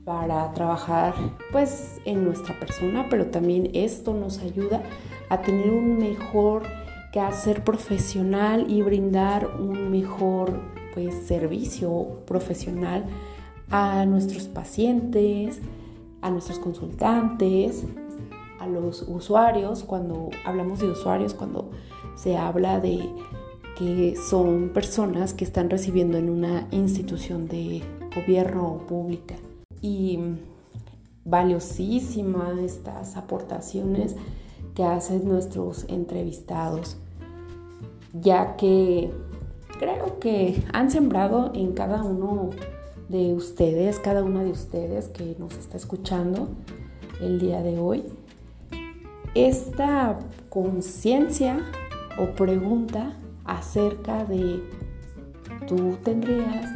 para 0.05 0.53
trabajar 0.53 1.15
pues 1.51 2.01
en 2.05 2.25
nuestra 2.25 2.59
persona, 2.59 3.07
pero 3.09 3.27
también 3.27 3.71
esto 3.75 4.13
nos 4.13 4.39
ayuda 4.39 4.83
a 5.29 5.41
tener 5.41 5.71
un 5.71 5.99
mejor 5.99 6.63
quehacer 7.13 7.65
profesional 7.65 8.67
y 8.69 8.83
brindar 8.83 9.47
un 9.47 9.91
mejor 9.91 10.61
pues, 10.95 11.15
servicio 11.27 12.21
profesional 12.27 13.05
a 13.71 14.05
nuestros 14.07 14.45
pacientes, 14.45 15.61
a 16.21 16.31
nuestros 16.31 16.59
consultantes, 16.59 17.85
a 18.59 18.67
los 18.67 19.03
usuarios, 19.03 19.85
cuando 19.85 20.31
hablamos 20.45 20.81
de 20.81 20.91
usuarios, 20.91 21.35
cuando 21.35 21.71
se 22.17 22.37
habla 22.37 22.81
de 22.81 23.09
que 23.79 24.17
son 24.17 24.71
personas 24.71 25.33
que 25.33 25.45
están 25.45 25.71
recibiendo 25.71 26.19
en 26.19 26.31
una 26.31 26.67
institución 26.73 27.47
de 27.47 27.83
gobierno 28.15 28.67
o 28.67 28.79
pública. 28.79 29.37
Y 29.81 30.19
valiosísimas 31.25 32.59
estas 32.59 33.17
aportaciones 33.17 34.17
que 34.75 34.83
hacen 34.83 35.29
nuestros 35.29 35.85
entrevistados, 35.89 36.97
ya 38.13 38.57
que 38.57 39.13
creo 39.79 40.19
que 40.19 40.65
han 40.73 40.91
sembrado 40.91 41.53
en 41.55 41.73
cada 41.73 42.03
uno 42.03 42.51
de 43.09 43.33
ustedes, 43.33 43.99
cada 43.99 44.23
una 44.23 44.45
de 44.45 44.51
ustedes 44.51 45.09
que 45.09 45.35
nos 45.39 45.55
está 45.57 45.77
escuchando 45.77 46.49
el 47.21 47.41
día 47.41 47.63
de 47.63 47.79
hoy, 47.79 48.05
esta 49.35 50.19
conciencia 50.49 51.59
o 52.19 52.27
pregunta 52.33 53.17
acerca 53.45 54.25
de 54.25 54.63
tú 55.67 55.97
tendrías 56.03 56.67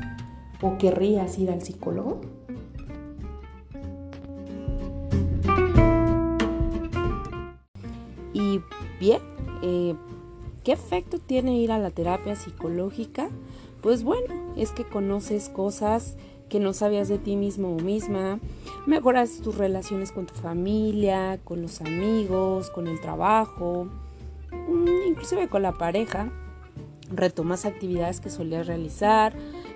o 0.62 0.78
querrías 0.78 1.38
ir 1.38 1.50
al 1.50 1.60
psicólogo. 1.60 2.20
Y 8.32 8.60
bien, 8.98 9.20
eh, 9.62 9.94
¿qué 10.64 10.72
efecto 10.72 11.18
tiene 11.18 11.58
ir 11.58 11.72
a 11.72 11.78
la 11.78 11.90
terapia 11.90 12.36
psicológica? 12.36 13.28
Pues 13.82 14.04
bueno, 14.04 14.32
es 14.56 14.70
que 14.70 14.84
conoces 14.84 15.48
cosas 15.48 16.16
que 16.48 16.60
no 16.60 16.72
sabías 16.72 17.08
de 17.08 17.18
ti 17.18 17.34
mismo 17.34 17.74
o 17.74 17.80
misma, 17.80 18.38
mejoras 18.86 19.38
tus 19.38 19.56
relaciones 19.56 20.12
con 20.12 20.26
tu 20.26 20.34
familia, 20.34 21.40
con 21.42 21.62
los 21.62 21.80
amigos, 21.80 22.70
con 22.70 22.86
el 22.86 23.00
trabajo, 23.00 23.88
mm, 24.52 25.08
inclusive 25.08 25.48
con 25.48 25.62
la 25.62 25.72
pareja, 25.72 26.30
retomas 27.10 27.64
actividades 27.64 28.20
que 28.20 28.30
solías 28.30 28.66
realizar, 28.66 29.34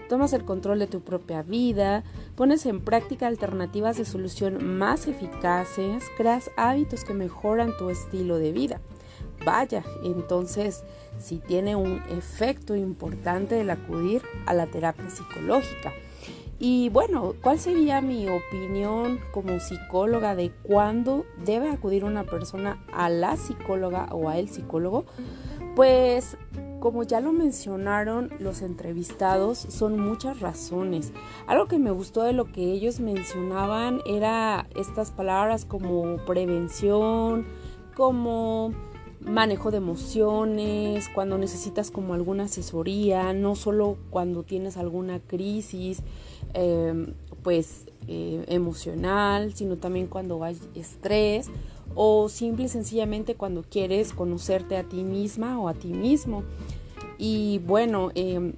tomas 0.08 0.32
el 0.34 0.44
control 0.44 0.78
de 0.78 0.86
tu 0.86 1.00
propia 1.00 1.42
vida, 1.42 2.04
pones 2.36 2.64
en 2.66 2.80
práctica 2.80 3.26
alternativas 3.26 3.96
de 3.96 4.04
solución 4.04 4.78
más 4.78 5.08
eficaces, 5.08 6.04
creas 6.16 6.50
hábitos 6.56 7.04
que 7.04 7.14
mejoran 7.14 7.76
tu 7.76 7.90
estilo 7.90 8.38
de 8.38 8.52
vida. 8.52 8.80
Vaya, 9.46 9.85
entonces 10.02 10.82
si 11.20 11.38
tiene 11.38 11.76
un 11.76 12.02
efecto 12.11 12.74
importante 12.74 13.61
el 13.61 13.70
acudir 13.70 14.22
a 14.44 14.54
la 14.54 14.66
terapia 14.66 15.09
psicológica. 15.09 15.92
Y 16.59 16.88
bueno, 16.88 17.35
¿cuál 17.40 17.61
sería 17.61 18.00
mi 18.00 18.26
opinión 18.28 19.20
como 19.32 19.61
psicóloga 19.61 20.35
de 20.35 20.50
cuándo 20.64 21.26
debe 21.44 21.70
acudir 21.70 22.04
una 22.04 22.24
persona 22.24 22.82
a 22.92 23.09
la 23.09 23.37
psicóloga 23.37 24.09
o 24.11 24.28
a 24.28 24.37
el 24.37 24.48
psicólogo? 24.48 25.04
Pues 25.76 26.37
como 26.80 27.04
ya 27.04 27.20
lo 27.20 27.30
mencionaron 27.30 28.32
los 28.40 28.62
entrevistados, 28.62 29.59
son 29.59 29.96
muchas 30.00 30.40
razones. 30.40 31.12
Algo 31.46 31.66
que 31.66 31.78
me 31.78 31.92
gustó 31.92 32.24
de 32.24 32.32
lo 32.32 32.50
que 32.50 32.72
ellos 32.72 32.98
mencionaban 32.98 34.00
era 34.06 34.66
estas 34.74 35.12
palabras 35.12 35.64
como 35.66 36.16
prevención, 36.24 37.46
como 37.94 38.72
manejo 39.26 39.70
de 39.70 39.78
emociones, 39.78 41.08
cuando 41.12 41.36
necesitas 41.36 41.90
como 41.90 42.14
alguna 42.14 42.44
asesoría, 42.44 43.32
no 43.32 43.56
solo 43.56 43.96
cuando 44.10 44.44
tienes 44.44 44.76
alguna 44.76 45.20
crisis, 45.20 46.02
em, 46.54 47.14
pues 47.42 47.86
eh, 48.08 48.44
emocional, 48.48 49.52
sino 49.54 49.76
también 49.76 50.06
cuando 50.06 50.44
hay 50.44 50.56
estrés 50.76 51.48
o 51.96 52.28
simple 52.28 52.66
y 52.66 52.68
sencillamente 52.68 53.34
cuando 53.34 53.62
quieres 53.62 54.12
conocerte 54.12 54.76
a 54.76 54.84
ti 54.84 55.02
misma 55.02 55.58
o 55.58 55.68
a 55.68 55.74
ti 55.74 55.88
mismo. 55.88 56.44
Y 57.18 57.58
bueno, 57.66 58.10
em, 58.14 58.52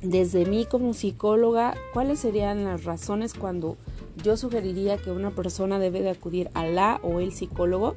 desde 0.00 0.46
mí 0.46 0.64
como 0.64 0.94
psicóloga, 0.94 1.74
¿cuáles 1.92 2.20
serían 2.20 2.64
las 2.64 2.84
razones 2.84 3.34
cuando 3.34 3.76
yo 4.22 4.36
sugeriría 4.36 4.96
que 4.96 5.10
una 5.10 5.30
persona 5.30 5.78
debe 5.78 6.02
de 6.02 6.10
acudir 6.10 6.50
a 6.54 6.66
la 6.66 7.00
o 7.02 7.20
el 7.20 7.32
psicólogo? 7.32 7.96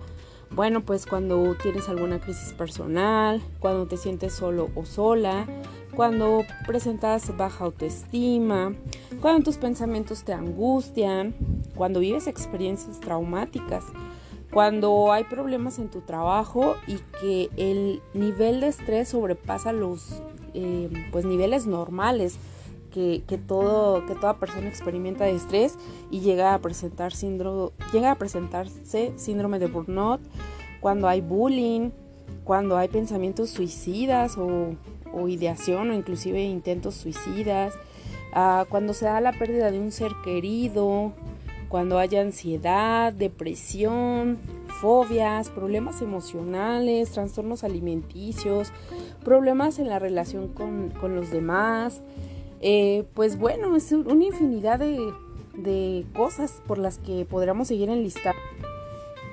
Bueno, 0.56 0.86
pues 0.86 1.06
cuando 1.06 1.54
tienes 1.62 1.90
alguna 1.90 2.22
crisis 2.22 2.54
personal, 2.54 3.42
cuando 3.60 3.88
te 3.88 3.98
sientes 3.98 4.32
solo 4.32 4.70
o 4.74 4.86
sola, 4.86 5.46
cuando 5.94 6.46
presentas 6.66 7.36
baja 7.36 7.66
autoestima, 7.66 8.74
cuando 9.20 9.44
tus 9.44 9.58
pensamientos 9.58 10.24
te 10.24 10.32
angustian, 10.32 11.36
cuando 11.76 12.00
vives 12.00 12.28
experiencias 12.28 13.02
traumáticas, 13.02 13.84
cuando 14.50 15.12
hay 15.12 15.26
problemas 15.26 15.78
en 15.78 15.90
tu 15.90 16.00
trabajo 16.00 16.78
y 16.88 17.00
que 17.20 17.50
el 17.58 18.02
nivel 18.14 18.62
de 18.62 18.70
estrés 18.70 19.10
sobrepasa 19.10 19.74
los 19.74 20.22
eh, 20.54 20.90
pues 21.12 21.26
niveles 21.26 21.68
normales 21.68 22.38
que, 23.28 23.38
todo, 23.38 24.06
que 24.06 24.16
toda 24.16 24.38
persona 24.38 24.68
experimenta 24.68 25.28
estrés 25.28 25.78
y 26.10 26.22
llega 26.22 26.54
a 26.54 26.60
presentar 26.60 27.14
síndrome, 27.14 27.72
llega 27.92 28.12
a 28.12 28.16
presentarse 28.16 29.14
síndrome 29.18 29.60
de 29.60 29.68
burnout, 29.68 30.22
cuando 30.80 31.08
hay 31.08 31.22
bullying, 31.22 31.92
cuando 32.44 32.78
hay 32.78 32.88
pensamientos 32.88 33.50
suicidas 33.50 34.38
o, 34.38 34.76
ideación 35.28 35.92
o 35.92 35.94
inclusive 35.94 36.44
intentos 36.44 36.96
suicidas, 36.96 37.74
ah, 38.34 38.66
cuando 38.70 38.94
se 38.94 39.06
da 39.06 39.22
la 39.22 39.32
pérdida 39.32 39.72
de 39.72 39.80
un 39.80 39.92
ser 39.92 40.12
querido, 40.24 41.14
cuando 41.70 41.98
haya 41.98 42.22
ansiedad, 42.22 43.12
depresión, 43.14 44.40
fobias, 44.82 45.50
problemas 45.50 46.02
emocionales, 46.02 47.12
trastornos 47.12 47.64
alimenticios, 47.64 48.72
problemas 49.24 49.80
en 49.80 49.90
la 49.90 50.00
relación 50.00 50.50
con, 50.50 50.94
los 51.16 51.32
demás. 51.32 52.02
Eh, 52.68 53.06
pues 53.14 53.38
bueno, 53.38 53.76
es 53.76 53.92
una 53.92 54.26
infinidad 54.26 54.80
de, 54.80 55.14
de 55.54 56.04
cosas 56.16 56.64
por 56.66 56.80
las 56.80 56.98
que 56.98 57.24
podríamos 57.24 57.68
seguir 57.68 57.92
enlistando. 57.92 58.42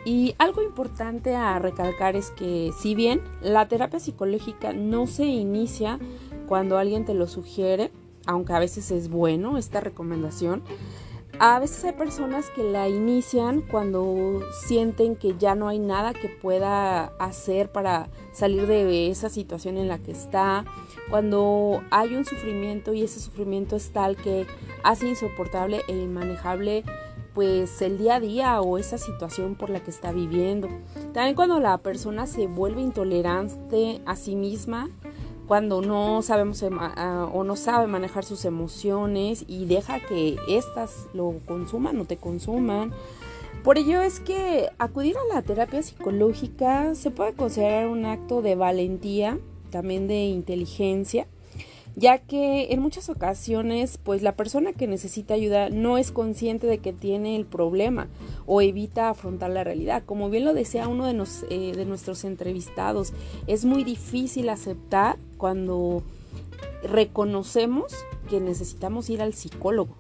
Y 0.05 0.35
algo 0.37 0.61
importante 0.61 1.35
a 1.35 1.59
recalcar 1.59 2.15
es 2.15 2.31
que 2.31 2.73
si 2.79 2.95
bien 2.95 3.23
la 3.41 3.69
terapia 3.69 4.01
psicológica 4.01 4.75
no 4.75 5.07
se 5.07 5.25
inicia 5.25 5.99
cuando 6.47 6.77
alguien 6.77 7.07
te 7.07 7.15
lo 7.15 7.27
sugiere, 7.27 7.91
aunque 8.27 8.53
a 8.53 8.59
veces 8.59 8.91
es 8.91 9.09
bueno 9.09 9.57
esta 9.57 9.81
recomendación, 9.81 10.63
a 11.39 11.59
veces 11.59 11.83
hay 11.87 11.93
personas 11.93 12.51
que 12.51 12.63
la 12.63 12.91
inician 12.91 13.63
cuando 13.63 14.43
sienten 14.67 15.17
que 15.17 15.37
ya 15.39 15.55
no 15.55 15.69
hay 15.69 15.79
nada 15.79 16.13
que 16.13 16.29
pueda 16.29 17.07
hacer 17.19 17.73
para 17.73 18.11
salir 18.33 18.67
de 18.67 19.09
esa 19.09 19.31
situación 19.31 19.79
en 19.79 19.89
la 19.89 19.97
que 19.97 20.11
está, 20.11 20.67
cuando 21.13 21.85
hay 21.91 22.17
un 22.17 22.25
sufrimiento 22.25 22.95
y 22.95 23.03
ese 23.03 23.21
sufrimiento 23.21 23.77
es 23.77 23.91
tal 23.91 24.17
que 24.17 24.47
hace 24.83 25.11
insoportable 25.11 25.83
e 25.87 25.93
inmanejable 25.95 26.85
pues 27.35 27.83
el 27.83 27.99
día 27.99 28.15
a 28.15 28.21
día 28.21 28.61
o 28.63 28.79
esa 28.79 28.97
situación 28.97 29.55
por 29.55 29.69
la 29.69 29.81
que 29.81 29.91
está 29.91 30.11
viviendo. 30.11 30.69
También 31.13 31.35
cuando 31.35 31.61
la 31.61 31.77
persona 31.77 32.27
se 32.27 32.47
vuelve 32.47 32.81
intolerante 32.81 34.01
a 34.07 34.17
sí 34.17 34.37
misma 34.37 34.89
cuando 35.47 35.83
no 35.83 36.23
sabemos 36.23 36.63
o 36.63 37.45
no 37.45 37.57
sabe 37.57 37.89
manejar 37.89 38.25
sus 38.25 38.47
emociones 38.47 39.45
y 39.47 39.67
deja 39.67 40.01
que 40.01 40.39
éstas 40.49 41.09
lo 41.13 41.41
consuman 41.45 42.01
o 42.01 42.07
te 42.07 42.17
consuman. 42.17 42.91
Por 43.63 43.77
ello 43.77 44.01
es 44.01 44.19
que 44.19 44.71
acudir 44.79 45.17
a 45.19 45.35
la 45.35 45.43
terapia 45.43 45.83
psicológica 45.83 46.95
se 46.95 47.11
puede 47.11 47.35
considerar 47.35 47.89
un 47.89 48.07
acto 48.07 48.41
de 48.41 48.55
valentía, 48.55 49.39
también 49.73 50.07
de 50.07 50.27
inteligencia, 50.27 51.27
ya 51.97 52.19
que 52.19 52.73
en 52.73 52.81
muchas 52.81 53.09
ocasiones 53.09 53.99
pues 53.99 54.23
la 54.23 54.37
persona 54.37 54.73
que 54.73 54.87
necesita 54.87 55.35
ayuda 55.35 55.69
no 55.69 55.99
es 55.99 56.13
consciente 56.13 56.69
de 56.69 56.79
que 56.79 56.93
tiene 56.93 57.35
el 57.35 57.45
problema 57.45 58.07
o 58.47 58.63
evita 58.63 59.09
afrontar 59.09 59.51
la 59.51 59.65
realidad. 59.65 60.05
Como 60.07 60.31
bien 60.31 60.45
lo 60.45 60.55
decía 60.55 60.87
uno 60.87 61.07
de, 61.07 61.27
eh, 61.51 61.73
de 61.75 61.85
nuestros 61.85 62.23
entrevistados, 62.25 63.13
es 63.49 63.65
muy 63.65 63.83
difícil 63.83 64.49
aceptar 64.49 65.17
cuando 65.37 66.05
reconocemos 66.85 67.93
que 68.31 68.41
necesitamos 68.41 69.11
ir 69.11 69.21
al 69.21 69.35
psicólogo. 69.35 69.97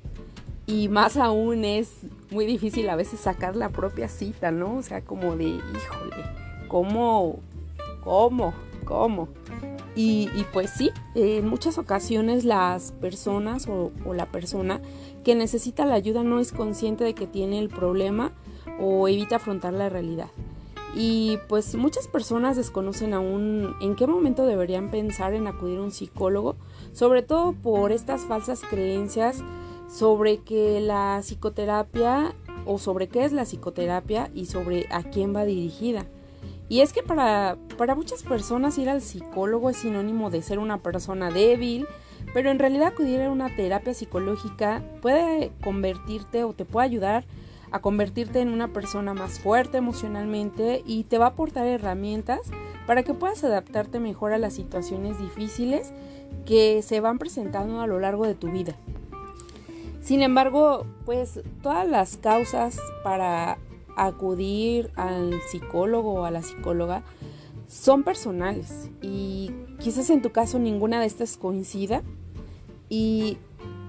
Y 0.67 0.89
más 0.89 1.17
aún 1.17 1.65
es 1.65 1.91
muy 2.31 2.47
difícil 2.47 2.89
a 2.89 2.97
veces 2.97 3.21
sacar 3.21 3.57
la 3.57 3.69
propia 3.71 4.09
cita, 4.09 4.51
¿no? 4.51 4.77
O 4.77 4.83
sea, 4.83 5.03
como 5.03 5.37
de, 5.37 5.45
híjole, 5.45 6.25
¿cómo? 6.69 7.41
¿Cómo? 8.03 8.55
¿Cómo? 8.85 9.29
Y, 9.95 10.29
pues 10.53 10.71
sí, 10.71 10.91
en 11.15 11.47
muchas 11.47 11.77
ocasiones 11.77 12.45
las 12.45 12.93
personas 12.93 13.69
o, 13.69 13.93
la 14.15 14.27
persona 14.27 14.81
que 15.23 15.35
necesita 15.35 15.85
la 15.85 15.95
ayuda 15.95 16.25
no 16.25 16.41
es 16.41 16.53
consciente 16.53 17.05
de 17.05 17.15
que 17.15 17.27
tiene 17.27 17.59
el 17.59 17.69
problema 17.69 18.33
o 18.81 19.07
evita 19.07 19.37
afrontar 19.37 19.75
la 19.75 19.91
realidad. 19.91 20.29
Y 20.95 21.39
pues 21.49 21.75
muchas 21.75 22.07
personas 22.07 22.57
desconocen 22.57 23.15
aún 23.15 23.75
en 23.81 23.95
qué 23.97 24.07
momento 24.07 24.45
deberían 24.45 24.91
pensar 24.91 25.35
en 25.35 25.47
acudir 25.47 25.79
a 25.79 25.83
un 25.83 25.91
psicólogo, 25.91 26.57
sobre 26.93 27.23
todo 27.23 27.53
por 27.53 27.93
estas 27.93 28.23
falsas 28.23 28.61
creencias 28.63 29.43
sobre 29.89 30.39
que 30.39 30.81
la 30.81 31.21
psicoterapia 31.23 32.35
o 32.67 32.79
sobre 32.79 33.09
qué 33.09 33.25
es 33.25 33.33
la 33.33 33.45
psicoterapia 33.45 34.31
y 34.35 34.47
sobre 34.47 34.87
a 34.91 35.03
quién 35.03 35.35
va 35.35 35.45
dirigida. 35.45 36.07
Y 36.73 36.81
es 36.81 36.95
que 36.95 37.03
para, 37.03 37.59
para 37.77 37.95
muchas 37.95 38.23
personas 38.23 38.79
ir 38.79 38.89
al 38.89 39.03
psicólogo 39.03 39.69
es 39.69 39.77
sinónimo 39.77 40.31
de 40.31 40.41
ser 40.41 40.59
una 40.59 40.79
persona 40.79 41.31
débil, 41.31 41.87
pero 42.33 42.51
en 42.51 42.59
realidad 42.59 42.87
acudir 42.87 43.21
a 43.21 43.31
una 43.31 43.55
terapia 43.55 43.93
psicológica 43.93 44.83
puede 45.03 45.53
convertirte 45.63 46.45
o 46.45 46.55
te 46.55 46.65
puede 46.65 46.87
ayudar 46.87 47.25
a 47.73 47.81
convertirte 47.81 48.41
en 48.41 48.49
una 48.49 48.69
persona 48.69 49.13
más 49.13 49.39
fuerte 49.39 49.77
emocionalmente 49.77 50.83
y 50.87 51.05
te 51.05 51.19
va 51.19 51.27
a 51.27 51.29
aportar 51.29 51.67
herramientas 51.67 52.41
para 52.87 53.03
que 53.03 53.13
puedas 53.13 53.45
adaptarte 53.45 54.01
mejor 54.01 54.33
a 54.33 54.39
las 54.39 54.55
situaciones 54.55 55.19
difíciles 55.19 55.93
que 56.47 56.81
se 56.81 57.01
van 57.01 57.19
presentando 57.19 57.83
a 57.83 57.87
lo 57.87 58.01
largo 58.01 58.27
de 58.27 58.35
tu 58.35 58.51
vida. 58.51 58.77
Sin 60.01 60.23
embargo, 60.23 60.87
pues 61.05 61.39
todas 61.63 61.87
las 61.87 62.17
causas 62.17 62.79
para 63.05 63.59
acudir 63.97 64.91
al 64.97 65.41
psicólogo 65.51 66.15
o 66.15 66.25
a 66.25 66.31
la 66.31 66.43
psicóloga 66.43 67.03
son 67.69 68.03
personales 68.03 68.91
y 69.01 69.51
quizás 69.79 70.11
en 70.11 70.23
tu 70.23 70.31
caso 70.31 70.59
ninguna 70.59 71.01
de 71.01 71.07
estas 71.07 71.37
coincida. 71.37 72.03
Y 72.89 73.39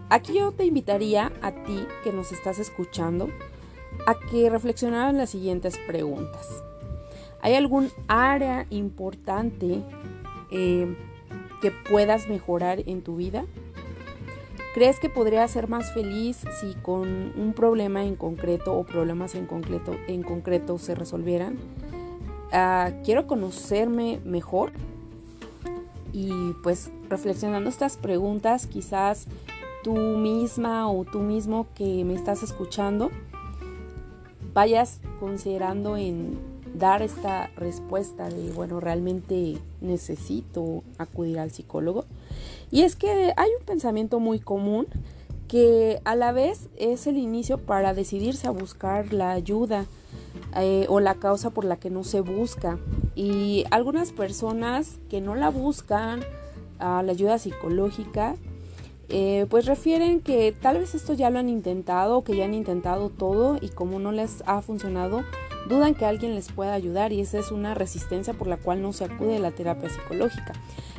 aquí 0.10 0.36
yo 0.36 0.52
te 0.52 0.66
invitaría 0.66 1.32
a 1.42 1.52
ti 1.52 1.86
que 2.04 2.14
nos 2.14 2.32
estás 2.32 2.60
escuchando 2.60 3.30
a 4.08 4.16
que 4.16 4.50
reflexionaran 4.50 5.18
las 5.18 5.32
siguientes 5.32 5.78
preguntas. 5.86 6.64
¿Hay 7.42 7.56
algún 7.56 7.92
área 8.08 8.66
importante 8.70 9.84
eh, 10.50 10.96
que 11.62 11.72
puedas 11.72 12.30
mejorar 12.30 12.84
en 12.86 13.02
tu 13.02 13.18
vida? 13.18 13.46
¿Crees 14.74 15.00
que 15.00 15.08
podría 15.08 15.48
ser 15.48 15.70
más 15.70 15.94
feliz 15.94 16.42
si 16.60 16.74
con 16.74 17.32
un 17.40 17.54
problema 17.54 18.04
en 18.06 18.16
concreto 18.16 18.74
o 18.74 18.84
problemas 18.84 19.36
en 19.36 19.46
concreto, 19.46 19.96
en 20.08 20.24
concreto 20.24 20.80
se 20.80 20.96
resolvieran? 20.96 21.60
Ah, 22.52 22.92
quiero 23.04 23.28
conocerme 23.28 24.20
mejor 24.26 24.72
y 26.12 26.32
pues 26.64 26.90
reflexionando 27.08 27.70
estas 27.70 27.98
preguntas 27.98 28.66
quizás 28.66 29.28
tú 29.84 29.96
misma 29.96 30.90
o 30.90 31.06
tú 31.06 31.20
mismo 31.20 31.68
que 31.76 32.04
me 32.04 32.16
estás 32.16 32.42
escuchando 32.42 33.12
vayas 34.54 35.02
considerando 35.20 35.98
en 35.98 36.40
dar 36.76 37.02
esta 37.02 37.52
respuesta 37.58 38.30
de 38.30 38.52
bueno 38.52 38.80
realmente 38.80 39.58
necesito 39.82 40.84
acudir 40.98 41.40
al 41.40 41.52
psicólogo 41.52 42.06
y 42.72 42.82
es 42.82 42.96
que 42.96 43.34
hay 43.36 43.50
un 43.60 43.66
pensamiento 43.66 44.20
muy 44.20 44.40
común 44.40 44.88
que 45.48 46.02
a 46.06 46.16
la 46.16 46.32
vez 46.32 46.70
es 46.78 47.06
el 47.06 47.18
inicio 47.18 47.60
para 47.60 47.94
decidirse 47.94 48.48
a 48.48 48.52
buscar 48.52 49.14
la 49.14 49.32
ayuda 49.32 49.86
eh, 50.56 50.86
o 50.90 51.00
la 51.00 51.16
causa 51.16 51.52
por 51.52 51.66
la 51.66 51.78
que 51.78 51.90
no 51.90 52.04
se 52.04 52.22
busca. 52.22 52.80
Y 53.16 53.66
algunas 53.70 54.12
personas 54.12 54.98
que 55.10 55.22
no 55.22 55.36
la 55.36 55.50
buscan 55.50 56.22
a 56.80 57.04
la 57.04 57.12
ayuda 57.12 57.38
psicológica, 57.38 58.36
eh, 59.10 59.46
pues 59.50 59.66
refieren 59.66 60.22
que 60.22 60.52
tal 60.60 60.80
vez 60.80 60.96
esto 60.96 61.14
ya 61.14 61.30
lo 61.30 61.38
han 61.38 61.50
intentado, 61.50 62.24
que 62.24 62.36
ya 62.36 62.46
han 62.46 62.54
intentado 62.54 63.10
todo 63.10 63.58
y 63.62 63.70
como 63.70 64.00
no 64.00 64.12
les 64.12 64.44
ha 64.48 64.62
funcionado, 64.62 65.24
dudan 65.68 65.96
que 65.96 66.06
alguien 66.06 66.36
les 66.36 66.52
pueda 66.52 66.74
ayudar 66.74 67.14
y 67.14 67.22
esa 67.22 67.40
es 67.40 67.52
una 67.52 67.74
resistencia 67.74 68.34
por 68.34 68.48
la 68.48 68.58
cual 68.58 68.82
no 68.82 68.94
se 68.94 69.06
acude 69.06 69.38
a 69.38 69.40
la 69.40 69.52
terapia 69.52 69.90
psicológica. 69.90 70.54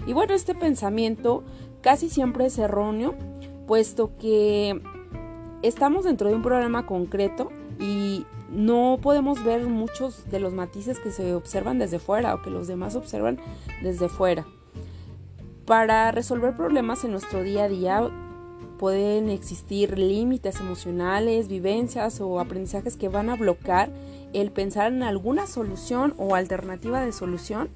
Y 0.07 0.13
bueno, 0.13 0.35
este 0.35 0.55
pensamiento 0.55 1.45
casi 1.81 2.09
siempre 2.09 2.47
es 2.47 2.59
erróneo, 2.59 3.15
puesto 3.67 4.17
que 4.19 4.81
estamos 5.63 6.05
dentro 6.05 6.29
de 6.29 6.35
un 6.35 6.43
problema 6.43 6.87
concreto 6.87 7.51
y 7.81 8.27
no 8.51 8.99
podemos 9.03 9.43
ver 9.45 9.67
muchos 9.67 10.29
de 10.31 10.41
los 10.41 10.53
matices 10.53 10.99
que 11.01 11.11
se 11.11 11.35
observan 11.35 11.79
desde 11.79 11.99
fuera 11.99 12.35
o 12.35 12.43
que 12.43 12.51
los 12.51 12.67
demás 12.67 12.95
observan 12.95 13.39
desde 13.83 14.09
fuera. 14.09 14.47
Para 15.67 16.11
resolver 16.13 16.55
problemas 16.57 17.05
en 17.05 17.13
nuestro 17.13 17.43
día 17.43 17.65
a 17.65 17.69
día 17.69 18.11
pueden 18.79 19.31
existir 19.31 19.99
límites 19.99 20.61
emocionales, 20.61 21.49
vivencias 21.49 22.21
o 22.21 22.39
aprendizajes 22.39 22.97
que 22.97 23.09
van 23.09 23.31
a 23.31 23.37
bloquear 23.37 23.91
el 24.35 24.51
pensar 24.51 24.93
en 24.93 25.03
alguna 25.03 25.47
solución 25.47 26.15
o 26.19 26.35
alternativa 26.35 27.01
de 27.01 27.13
solución 27.13 27.71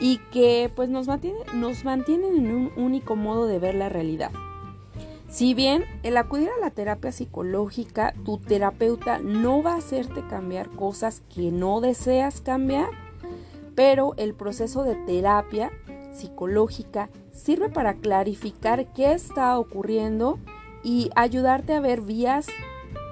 y 0.00 0.18
que 0.32 0.70
pues 0.74 0.88
nos, 0.88 1.06
nos 1.54 1.84
mantienen 1.84 2.36
en 2.36 2.54
un 2.54 2.72
único 2.76 3.14
modo 3.14 3.46
de 3.46 3.58
ver 3.58 3.74
la 3.74 3.88
realidad. 3.88 4.32
Si 5.28 5.54
bien 5.54 5.84
el 6.02 6.16
acudir 6.16 6.50
a 6.50 6.60
la 6.60 6.70
terapia 6.70 7.12
psicológica, 7.12 8.12
tu 8.24 8.38
terapeuta 8.38 9.18
no 9.18 9.62
va 9.62 9.74
a 9.74 9.78
hacerte 9.78 10.22
cambiar 10.28 10.68
cosas 10.70 11.22
que 11.34 11.50
no 11.50 11.80
deseas 11.80 12.40
cambiar, 12.42 12.88
pero 13.74 14.14
el 14.18 14.34
proceso 14.34 14.84
de 14.84 14.94
terapia 15.06 15.70
psicológica 16.12 17.08
sirve 17.32 17.70
para 17.70 17.94
clarificar 17.94 18.92
qué 18.92 19.12
está 19.12 19.58
ocurriendo 19.58 20.38
y 20.84 21.10
ayudarte 21.14 21.74
a 21.74 21.80
ver 21.80 22.02
vías 22.02 22.46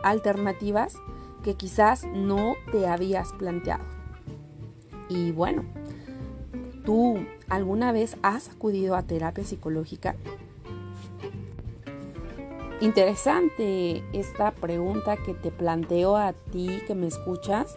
alternativas 0.02 0.96
que 1.42 1.54
quizás 1.54 2.04
no 2.12 2.54
te 2.72 2.86
habías 2.86 3.32
planteado. 3.32 3.84
Y 5.08 5.32
bueno, 5.32 5.64
¿tú 6.84 7.18
alguna 7.48 7.92
vez 7.92 8.16
has 8.22 8.48
acudido 8.48 8.94
a 8.94 9.02
terapia 9.02 9.44
psicológica? 9.44 10.16
Interesante 12.80 14.02
esta 14.14 14.52
pregunta 14.52 15.18
que 15.18 15.34
te 15.34 15.50
planteo 15.50 16.16
a 16.16 16.32
ti 16.32 16.80
que 16.86 16.94
me 16.94 17.08
escuchas. 17.08 17.76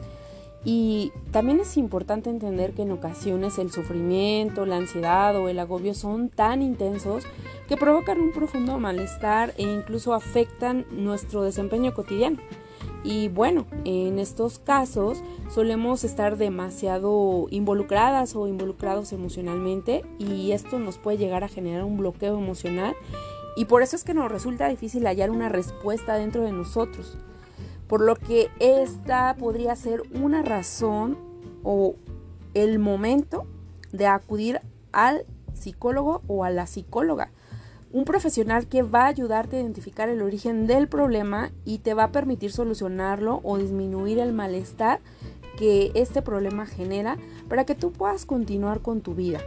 Y 0.66 1.12
también 1.32 1.60
es 1.60 1.76
importante 1.76 2.30
entender 2.30 2.72
que 2.72 2.84
en 2.84 2.92
ocasiones 2.94 3.58
el 3.58 3.70
sufrimiento, 3.70 4.66
la 4.66 4.78
ansiedad 4.78 5.36
o 5.36 5.50
el 5.50 5.60
agobio 5.60 5.94
son 5.94 6.30
tan 6.30 6.62
intensos 6.62 7.26
que 7.68 7.76
provocan 7.76 8.22
un 8.22 8.32
profundo 8.32 8.80
malestar 8.80 9.54
e 9.58 9.64
incluso 9.64 10.14
afectan 10.14 10.86
nuestro 10.92 11.44
desempeño 11.44 11.94
cotidiano. 11.94 12.38
Y 13.04 13.28
bueno, 13.28 13.66
en 13.84 14.18
estos 14.18 14.60
casos 14.60 15.22
solemos 15.50 16.04
estar 16.06 16.38
demasiado 16.38 17.48
involucradas 17.50 18.36
o 18.36 18.48
involucrados 18.48 19.12
emocionalmente 19.12 20.06
y 20.20 20.54
esto 20.54 20.80
nos 20.80 20.98
puede 20.98 21.18
llegar 21.18 21.44
a 21.44 21.50
generar 21.50 21.84
un 21.84 21.98
bloqueo 21.98 22.38
emocional 22.38 22.96
y 23.56 23.66
por 23.66 23.84
eso 23.84 23.96
es 23.96 24.04
que 24.04 24.14
nos 24.14 24.32
resulta 24.32 24.70
difícil 24.70 25.06
hallar 25.06 25.32
una 25.32 25.50
respuesta 25.50 26.16
dentro 26.16 26.44
de 26.44 26.54
nosotros. 26.54 27.18
Por 27.88 28.02
lo 28.02 28.16
que 28.16 28.50
esta 28.60 29.36
podría 29.38 29.76
ser 29.76 30.02
una 30.14 30.42
razón 30.42 31.18
o 31.64 31.96
el 32.54 32.80
momento 32.80 33.46
de 33.92 34.08
acudir 34.08 34.62
al 34.94 35.26
psicólogo 35.54 36.22
o 36.28 36.46
a 36.46 36.50
la 36.50 36.68
psicóloga 36.68 37.32
un 37.94 38.06
profesional 38.06 38.68
que 38.68 38.82
va 38.82 39.04
a 39.04 39.08
ayudarte 39.08 39.56
a 39.56 39.62
identificar 39.62 40.10
el 40.10 40.24
origen 40.24 40.66
del 40.66 40.88
problema 40.88 41.52
y 41.64 41.78
te 41.78 41.94
va 41.94 42.06
a 42.06 42.12
permitir 42.12 42.52
solucionarlo 42.52 43.40
o 43.44 43.60
disminuir 43.60 44.18
el 44.18 44.34
malestar 44.34 45.00
que 45.58 45.92
este 45.94 46.24
problema 46.24 46.66
genera 46.66 47.18
para 47.48 47.66
que 47.66 47.76
tú 47.76 47.92
puedas 47.92 48.26
continuar 48.26 48.82
con 48.82 49.02
tu 49.02 49.14
vida. 49.14 49.40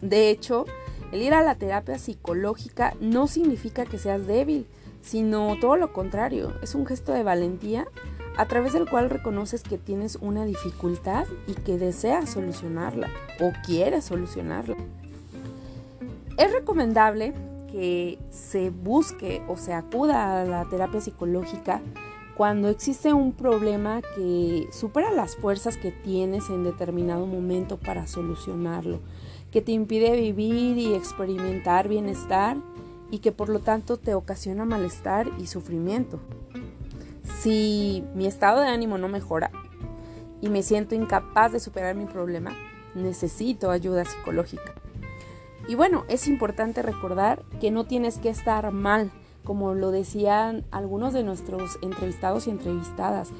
De 0.00 0.30
hecho, 0.30 0.64
el 1.12 1.20
ir 1.20 1.34
a 1.34 1.42
la 1.42 1.54
terapia 1.54 1.98
psicológica 1.98 2.94
no 2.98 3.26
significa 3.26 3.84
que 3.84 3.98
seas 3.98 4.26
débil, 4.26 4.66
sino 5.02 5.58
todo 5.60 5.76
lo 5.76 5.92
contrario, 5.92 6.54
es 6.62 6.74
un 6.74 6.86
gesto 6.86 7.12
de 7.12 7.22
valentía 7.22 7.86
a 8.38 8.46
través 8.46 8.72
del 8.72 8.88
cual 8.88 9.10
reconoces 9.10 9.62
que 9.62 9.76
tienes 9.76 10.16
una 10.16 10.46
dificultad 10.46 11.26
y 11.46 11.52
que 11.52 11.76
deseas 11.76 12.30
solucionarla 12.30 13.10
o 13.38 13.52
quieres 13.66 14.06
solucionarla. 14.06 14.76
Es 16.38 16.50
recomendable 16.50 17.34
que 17.72 18.18
se 18.30 18.70
busque 18.70 19.42
o 19.48 19.56
se 19.56 19.72
acuda 19.72 20.42
a 20.42 20.44
la 20.44 20.66
terapia 20.66 21.00
psicológica 21.00 21.80
cuando 22.36 22.68
existe 22.68 23.12
un 23.12 23.32
problema 23.32 24.02
que 24.14 24.68
supera 24.70 25.10
las 25.10 25.36
fuerzas 25.36 25.76
que 25.76 25.90
tienes 25.90 26.50
en 26.50 26.64
determinado 26.64 27.26
momento 27.26 27.78
para 27.78 28.06
solucionarlo, 28.06 29.00
que 29.50 29.62
te 29.62 29.72
impide 29.72 30.20
vivir 30.20 30.76
y 30.76 30.94
experimentar 30.94 31.88
bienestar 31.88 32.58
y 33.10 33.18
que 33.18 33.32
por 33.32 33.48
lo 33.48 33.60
tanto 33.60 33.96
te 33.96 34.14
ocasiona 34.14 34.64
malestar 34.64 35.30
y 35.38 35.46
sufrimiento. 35.46 36.20
Si 37.40 38.04
mi 38.14 38.26
estado 38.26 38.60
de 38.60 38.68
ánimo 38.68 38.98
no 38.98 39.08
mejora 39.08 39.50
y 40.40 40.48
me 40.48 40.62
siento 40.62 40.94
incapaz 40.94 41.52
de 41.52 41.60
superar 41.60 41.94
mi 41.94 42.06
problema, 42.06 42.52
necesito 42.94 43.70
ayuda 43.70 44.04
psicológica. 44.04 44.74
Y 45.68 45.74
bueno, 45.74 46.04
es 46.08 46.28
importante 46.28 46.82
recordar 46.82 47.42
que 47.60 47.70
no 47.70 47.84
tienes 47.84 48.18
que 48.18 48.28
estar 48.28 48.70
mal, 48.72 49.10
como 49.44 49.74
lo 49.74 49.90
decían 49.90 50.64
algunos 50.70 51.12
de 51.12 51.22
nuestros 51.22 51.78
entrevistados 51.82 52.46
y 52.46 52.50
entrevistadas. 52.50 53.30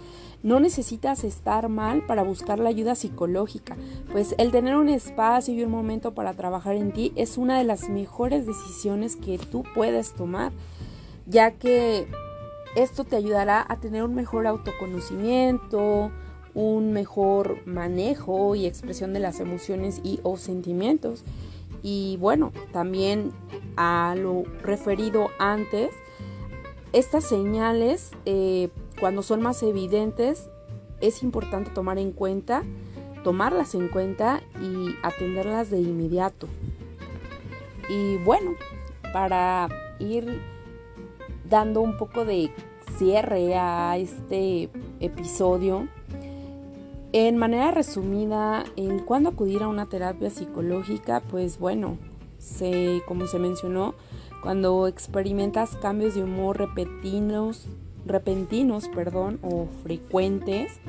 No 0.43 0.59
necesitas 0.59 1.23
estar 1.23 1.69
mal 1.69 2.05
para 2.07 2.25
buscar 2.25 2.59
la 2.59 2.69
ayuda 2.69 2.97
psicológica, 2.97 3.77
pues 4.11 4.35
el 4.39 4.51
tener 4.51 4.77
un 4.77 4.89
espacio 4.89 5.55
y 5.55 5.63
un 5.63 5.71
momento 5.71 6.15
para 6.15 6.35
trabajar 6.35 6.75
en 6.75 6.93
ti 6.93 7.13
es 7.15 7.39
una 7.39 7.59
de 7.59 7.65
las 7.65 7.89
mejores 7.89 8.47
decisiones 8.47 9.15
que 9.15 9.39
tú 9.39 9.63
puedes 9.75 10.15
tomar, 10.15 10.51
ya 11.27 11.53
que 11.53 12.09
esto 12.75 13.05
te 13.05 13.17
ayudará 13.17 13.65
a 13.69 13.77
tener 13.77 14.03
un 14.03 14.15
mejor 14.15 14.47
autoconocimiento, 14.47 16.11
un 16.55 16.93
mejor 16.93 17.67
manejo 17.67 18.55
y 18.55 18.67
expresión 18.67 19.13
de 19.13 19.21
las 19.21 19.41
emociones 19.41 20.01
y 20.03 20.21
o 20.23 20.37
sentimientos. 20.37 21.25
Y 21.83 22.17
bueno, 22.19 22.53
también 22.73 23.33
a 23.77 24.15
lo 24.17 24.45
referido 24.63 25.29
antes, 25.39 25.91
estas 26.93 27.25
señales, 27.25 28.13
eh, 28.25 28.69
cuando 29.01 29.23
son 29.23 29.43
más 29.43 29.63
evidentes, 29.63 30.49
es 31.01 31.23
importante 31.23 31.71
tomar 31.71 31.99
en 31.99 32.13
cuenta, 32.13 32.63
tomarlas 33.25 33.75
en 33.75 33.89
cuenta 33.89 34.43
y 34.61 34.95
atenderlas 35.03 35.71
de 35.71 35.81
inmediato. 35.81 36.49
Y 37.89 38.17
bueno, 38.19 38.53
para 39.13 39.69
ir 39.99 40.41
dando 41.49 41.81
un 41.81 41.97
poco 41.97 42.25
de 42.25 42.51
cierre 42.97 43.57
a 43.57 43.97
este 43.99 44.71
episodio, 45.01 45.89
en 47.13 47.37
manera 47.37 47.71
resumida, 47.71 48.65
en 48.77 48.99
cuándo 49.01 49.31
acudir 49.31 49.63
a 49.63 49.69
una 49.69 49.87
terapia 49.87 50.31
psicológica, 50.31 51.21
pues 51.31 51.59
bueno, 51.59 51.99
se, 52.39 53.03
como 53.07 53.27
se 53.27 53.39
mencionó, 53.39 53.95
cuando 54.43 54.87
experimentas 54.87 55.77
cambios 55.77 56.15
de 56.15 56.25
humor 56.25 56.59
repentinos, 56.59 57.67
repentinos 58.07 58.89
perdón, 58.89 59.39
o 59.43 59.67
frecuentes, 59.83 60.81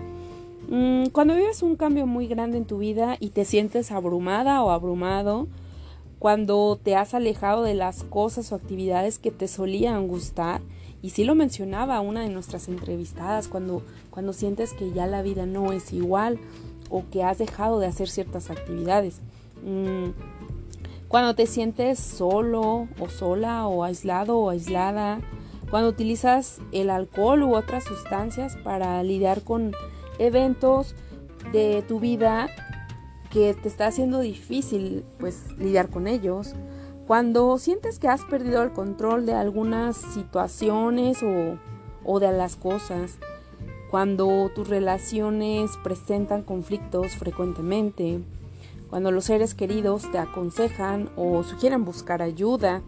mm, 0.69 1.07
cuando 1.07 1.35
vives 1.35 1.61
un 1.61 1.75
cambio 1.75 2.07
muy 2.07 2.27
grande 2.27 2.57
en 2.57 2.65
tu 2.65 2.77
vida 2.77 3.17
y 3.19 3.29
te 3.29 3.43
sientes 3.43 3.91
abrumada 3.91 4.63
o 4.63 4.71
abrumado, 4.71 5.47
cuando 6.19 6.79
te 6.81 6.95
has 6.95 7.13
alejado 7.13 7.63
de 7.63 7.73
las 7.73 8.03
cosas 8.03 8.53
o 8.53 8.55
actividades 8.55 9.19
que 9.19 9.29
te 9.29 9.49
solían 9.49 10.07
gustar, 10.07 10.61
y 11.03 11.09
sí 11.09 11.25
lo 11.25 11.35
mencionaba 11.35 11.99
una 11.99 12.21
de 12.21 12.29
nuestras 12.29 12.69
entrevistadas, 12.69 13.49
cuando, 13.49 13.83
cuando 14.09 14.31
sientes 14.31 14.71
que 14.71 14.93
ya 14.93 15.05
la 15.05 15.21
vida 15.21 15.45
no 15.45 15.73
es 15.73 15.91
igual 15.91 16.39
o 16.89 17.03
que 17.11 17.23
has 17.23 17.37
dejado 17.37 17.79
de 17.79 17.87
hacer 17.87 18.09
ciertas 18.09 18.49
actividades. 18.49 19.19
Mm, 19.65 20.11
cuando 21.09 21.35
te 21.35 21.45
sientes 21.45 21.99
solo 21.99 22.87
o 22.97 23.09
sola 23.09 23.67
o 23.67 23.83
aislado 23.83 24.37
o 24.37 24.49
aislada. 24.49 25.19
Cuando 25.69 25.89
utilizas 25.89 26.59
el 26.71 26.89
alcohol 26.89 27.43
u 27.43 27.53
otras 27.53 27.83
sustancias 27.83 28.55
para 28.63 29.03
lidiar 29.03 29.41
con 29.41 29.73
eventos 30.19 30.95
de 31.51 31.83
tu 31.85 31.99
vida 31.99 32.47
que 33.29 33.53
te 33.55 33.67
está 33.67 33.87
haciendo 33.87 34.21
difícil 34.21 35.03
pues 35.19 35.51
lidiar 35.57 35.89
con 35.89 36.07
ellos 36.07 36.55
cuando 37.07 37.57
sientes 37.57 37.99
que 37.99 38.07
has 38.07 38.23
perdido 38.23 38.63
el 38.63 38.71
control 38.71 39.25
de 39.25 39.33
algunas 39.33 39.97
situaciones 39.97 41.19
o, 42.05 42.19
de 42.19 42.31
las 42.31 42.55
cosas, 42.55 43.17
cuando 43.91 44.49
tus 44.55 44.69
relaciones 44.69 45.71
presentan 45.83 46.43
conflictos 46.43 47.15
frecuentemente, 47.15 48.21
cuando 48.89 49.11
los 49.11 49.25
seres 49.25 49.53
queridos 49.53 50.09
te 50.11 50.17
aconsejan 50.17 51.09
o 51.17 51.43
sugieren 51.43 51.83
buscar 51.83 52.21
ayuda, 52.21 52.81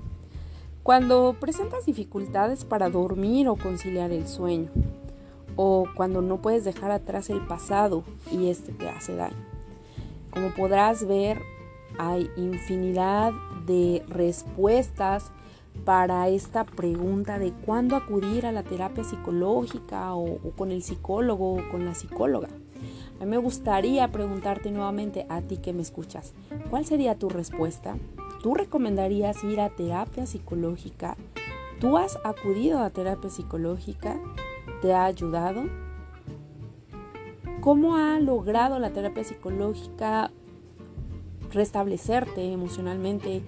cuando 0.82 1.36
presentas 1.40 1.86
dificultades 1.86 2.64
para 2.64 2.90
dormir 2.90 3.50
o 3.50 3.56
conciliar 3.56 4.12
el 4.12 4.28
sueño, 4.28 4.70
o 5.58 5.88
cuando 5.94 6.22
no 6.22 6.42
puedes 6.42 6.64
dejar 6.64 6.92
atrás 6.92 7.30
el 7.30 7.42
pasado 7.42 8.04
y 8.32 8.50
este 8.50 8.72
te 8.72 8.88
hace 8.88 9.16
daño. 9.16 9.36
Como 10.32 10.54
podrás 10.54 11.08
ver, 11.08 11.42
hay 11.98 12.30
infinidad 12.36 13.34
de 13.66 14.04
respuestas 14.08 15.32
para 15.84 16.30
esta 16.30 16.64
pregunta 16.64 17.38
de 17.38 17.52
cuándo 17.52 17.96
acudir 17.96 18.46
a 18.46 18.52
la 18.52 18.64
terapia 18.64 19.04
psicológica 19.04 20.16
o, 20.16 20.40
con 20.56 20.72
el 20.72 20.82
psicólogo 20.84 21.54
o 21.54 21.70
con 21.70 21.86
la 21.86 21.94
psicóloga. 21.94 22.48
A 23.20 23.26
mí 23.26 23.32
me 23.32 23.38
gustaría 23.38 24.12
preguntarte 24.12 24.72
nuevamente 24.72 25.26
a 25.30 25.42
ti 25.42 25.58
que 25.58 25.74
me 25.74 25.82
escuchas, 25.82 26.34
¿cuál 26.70 26.86
sería 26.86 27.16
tu 27.16 27.30
respuesta? 27.30 27.98
¿Tú 28.42 28.54
recomendarías 28.54 29.44
ir 29.44 29.60
a 29.60 29.70
terapia 29.70 30.26
psicológica? 30.26 31.18
¿Tú 31.80 31.98
has 31.98 32.18
acudido 32.24 32.80
a 32.80 32.90
terapia 32.90 33.30
psicológica? 33.30 34.20
¿Te 34.82 34.94
ha 34.94 35.06
ayudado? 35.06 35.64
¿Cómo 37.62 37.96
ha 37.96 38.20
logrado 38.20 38.80
la 38.80 38.92
terapia 38.92 39.24
psicológica 39.24 40.32
restablecerte 41.56 42.52
emocionalmente 42.52 43.42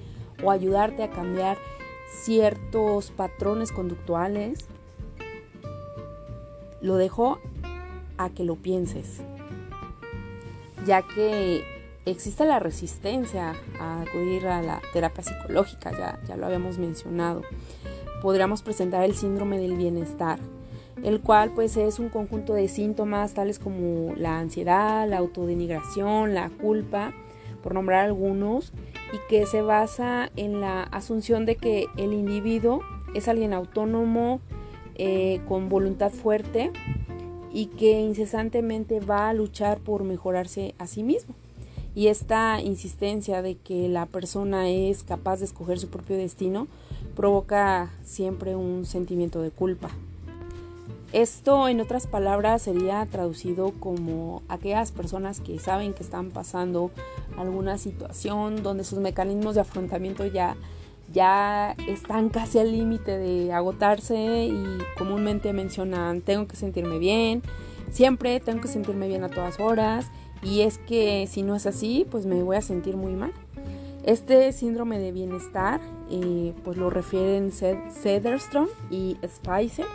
o 0.43 0.50
ayudarte 0.50 1.04
a 1.04 1.12
cambiar 1.12 1.58
ciertos 2.10 3.12
patrones 3.12 3.72
conductuales, 3.72 4.65
lo 6.81 6.96
dejo 6.96 7.40
a 8.17 8.29
que 8.29 8.44
lo 8.44 8.56
pienses, 8.56 9.21
ya 10.86 11.02
que 11.02 11.63
existe 12.06 12.46
la 12.46 12.60
resistencia 12.60 13.56
a 13.79 14.02
acudir 14.02 14.48
a 14.48 14.62
la 14.62 14.81
terapia 14.94 15.23
psicológica, 15.23 15.92
ya, 15.92 16.19
ya 16.27 16.38
lo 16.38 16.46
habíamos 16.46 16.77
mencionado. 16.77 17.42
Podríamos 18.21 18.62
presentar 18.62 19.04
el 19.04 19.13
síndrome 19.13 19.60
del 19.60 19.75
bienestar, 19.75 20.40
el 21.04 21.19
cual 21.21 21.52
pues 21.54 21.77
es 21.77 22.00
un 22.00 22.10
conjunto 22.10 22.54
de 22.54 22.67
síntomas 22.67 23.34
tales 23.34 23.60
como 23.60 24.15
la 24.15 24.40
ansiedad, 24.40 25.08
la 25.08 25.17
autodenigración, 25.17 26.34
la 26.34 26.50
culpa, 26.50 27.13
por 27.68 27.74
nombrar 27.74 28.06
algunos, 28.06 28.72
y 29.12 29.18
que 29.28 29.46
se 29.46 29.62
basa 29.62 30.32
en 30.38 30.62
la 30.62 30.84
asunción 30.84 31.46
de 31.46 31.58
que 31.58 31.88
el 31.98 32.13
individuo 32.13 32.80
es 33.13 33.28
alguien 33.28 33.52
autónomo, 33.52 34.40
eh, 34.96 35.42
con 35.50 35.68
voluntad 35.68 36.10
fuerte 36.13 36.72
y 37.52 37.65
que 37.65 38.00
incesantemente 38.00 39.02
va 39.02 39.28
a 39.28 39.34
luchar 39.34 39.80
por 39.80 40.06
mejorarse 40.06 40.76
a 40.78 40.88
sí 40.88 41.04
mismo. 41.04 41.36
Y 41.94 42.08
esta 42.08 42.62
insistencia 42.62 43.42
de 43.42 43.56
que 43.56 43.90
la 43.90 44.06
persona 44.06 44.70
es 44.70 45.04
capaz 45.04 45.40
de 45.40 45.46
escoger 45.46 45.78
su 45.78 45.90
propio 45.90 46.15
destino 46.15 46.70
provoca 47.18 47.92
siempre 48.02 48.56
un 48.56 48.86
sentimiento 48.86 49.42
de 49.42 49.52
culpa. 49.52 49.90
Esto, 51.13 51.69
en 51.69 51.79
otras 51.79 52.05
palabras, 52.05 52.63
sería 52.63 53.05
traducido 53.05 53.71
como 53.79 54.43
aquellas 54.49 54.91
personas 54.91 55.39
que 55.39 55.58
saben 55.58 55.93
que 55.93 56.03
están 56.03 56.31
pasando 56.31 56.91
alguna 57.37 57.77
situación 57.77 58.62
donde 58.62 58.83
sus 58.83 58.99
mecanismos 58.99 59.55
de 59.55 59.62
afrontamiento 59.62 60.25
ya, 60.25 60.58
ya 61.13 61.75
están 61.87 62.27
casi 62.27 62.60
al 62.60 62.73
límite 62.73 63.17
de 63.17 63.53
agotarse 63.53 64.47
y 64.47 64.77
comúnmente 64.97 65.53
mencionan 65.53 66.21
tengo 66.21 66.45
que 66.45 66.58
sentirme 66.58 66.99
bien, 66.99 67.41
siempre 67.89 68.41
tengo 68.41 68.62
que 68.62 68.67
sentirme 68.67 69.08
bien 69.08 69.23
a 69.23 69.29
todas 69.29 69.62
horas 69.62 70.12
y 70.43 70.62
es 70.62 70.77
que 70.77 71.25
si 71.27 71.41
no 71.41 71.55
es 71.55 71.65
así, 71.65 72.05
pues 72.12 72.25
me 72.25 72.43
voy 72.43 72.58
a 72.58 72.62
sentir 72.62 72.97
muy 72.97 73.13
mal. 73.13 73.31
Este 74.03 74.51
síndrome 74.51 74.99
de 74.99 75.13
bienestar, 75.13 75.79
eh, 76.10 76.53
pues 76.65 76.77
lo 76.77 76.89
refieren 76.89 77.51
Sederstrom 77.51 78.67
y 78.89 79.17
Spicer 79.25 79.85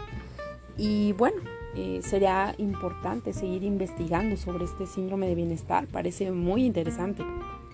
y 0.77 1.13
bueno, 1.13 1.43
eh, 1.75 2.01
sería 2.03 2.55
importante 2.59 3.33
seguir 3.33 3.63
investigando 3.63 4.37
sobre 4.37 4.65
este 4.65 4.87
síndrome 4.87 5.27
de 5.27 5.35
bienestar, 5.35 5.87
parece 5.87 6.31
muy 6.33 6.65
interesante. 6.65 7.25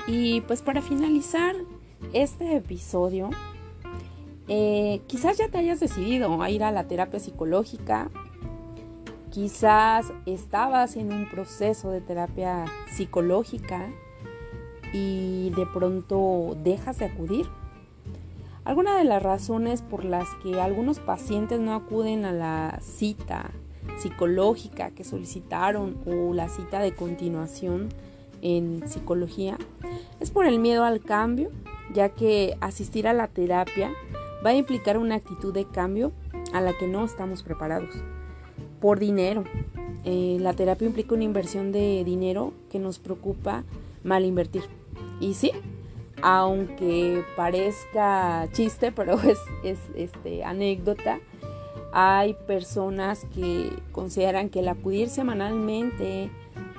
Y 0.06 0.40
pues 0.42 0.62
para 0.62 0.82
finalizar 0.82 1.54
este 2.12 2.56
episodio, 2.56 3.30
eh, 4.46 5.00
quizás 5.06 5.36
ya 5.36 5.48
te 5.48 5.58
hayas 5.58 5.80
decidido 5.80 6.40
a 6.42 6.50
ir 6.50 6.64
a 6.64 6.70
la 6.70 6.84
terapia 6.84 7.20
psicológica, 7.20 8.10
quizás 9.30 10.12
estabas 10.26 10.96
en 10.96 11.12
un 11.12 11.28
proceso 11.28 11.90
de 11.90 12.00
terapia 12.00 12.64
psicológica 12.90 13.90
y 14.92 15.50
de 15.50 15.66
pronto 15.66 16.56
dejas 16.62 16.98
de 16.98 17.06
acudir 17.06 17.46
algunas 18.68 18.98
de 18.98 19.04
las 19.04 19.22
razones 19.22 19.80
por 19.80 20.04
las 20.04 20.28
que 20.42 20.60
algunos 20.60 21.00
pacientes 21.00 21.58
no 21.58 21.72
acuden 21.72 22.26
a 22.26 22.32
la 22.32 22.78
cita 22.82 23.50
psicológica 23.96 24.90
que 24.90 25.04
solicitaron 25.04 25.96
o 26.04 26.34
la 26.34 26.50
cita 26.50 26.80
de 26.80 26.94
continuación 26.94 27.88
en 28.42 28.86
psicología 28.86 29.56
es 30.20 30.30
por 30.30 30.44
el 30.44 30.58
miedo 30.58 30.84
al 30.84 31.00
cambio, 31.00 31.50
ya 31.94 32.10
que 32.10 32.58
asistir 32.60 33.08
a 33.08 33.14
la 33.14 33.28
terapia 33.28 33.90
va 34.44 34.50
a 34.50 34.54
implicar 34.54 34.98
una 34.98 35.14
actitud 35.14 35.54
de 35.54 35.64
cambio 35.64 36.12
a 36.52 36.60
la 36.60 36.76
que 36.76 36.86
no 36.86 37.06
estamos 37.06 37.42
preparados. 37.42 37.94
Por 38.82 38.98
dinero. 38.98 39.44
Eh, 40.04 40.36
la 40.40 40.52
terapia 40.52 40.86
implica 40.86 41.14
una 41.14 41.24
inversión 41.24 41.72
de 41.72 42.04
dinero 42.04 42.52
que 42.70 42.78
nos 42.78 42.98
preocupa 42.98 43.64
mal 44.04 44.26
invertir. 44.26 44.64
Y 45.20 45.32
sí, 45.32 45.52
aunque 46.22 47.24
parezca 47.36 48.48
chiste, 48.52 48.92
pero 48.96 49.18
es, 49.20 49.38
este, 49.94 50.44
anécdota, 50.44 51.20
hay 51.92 52.34
personas 52.46 53.26
que 53.34 53.72
consideran 53.92 54.50
que 54.50 54.60
el 54.60 54.68
acudir 54.68 55.08
semanalmente 55.08 56.30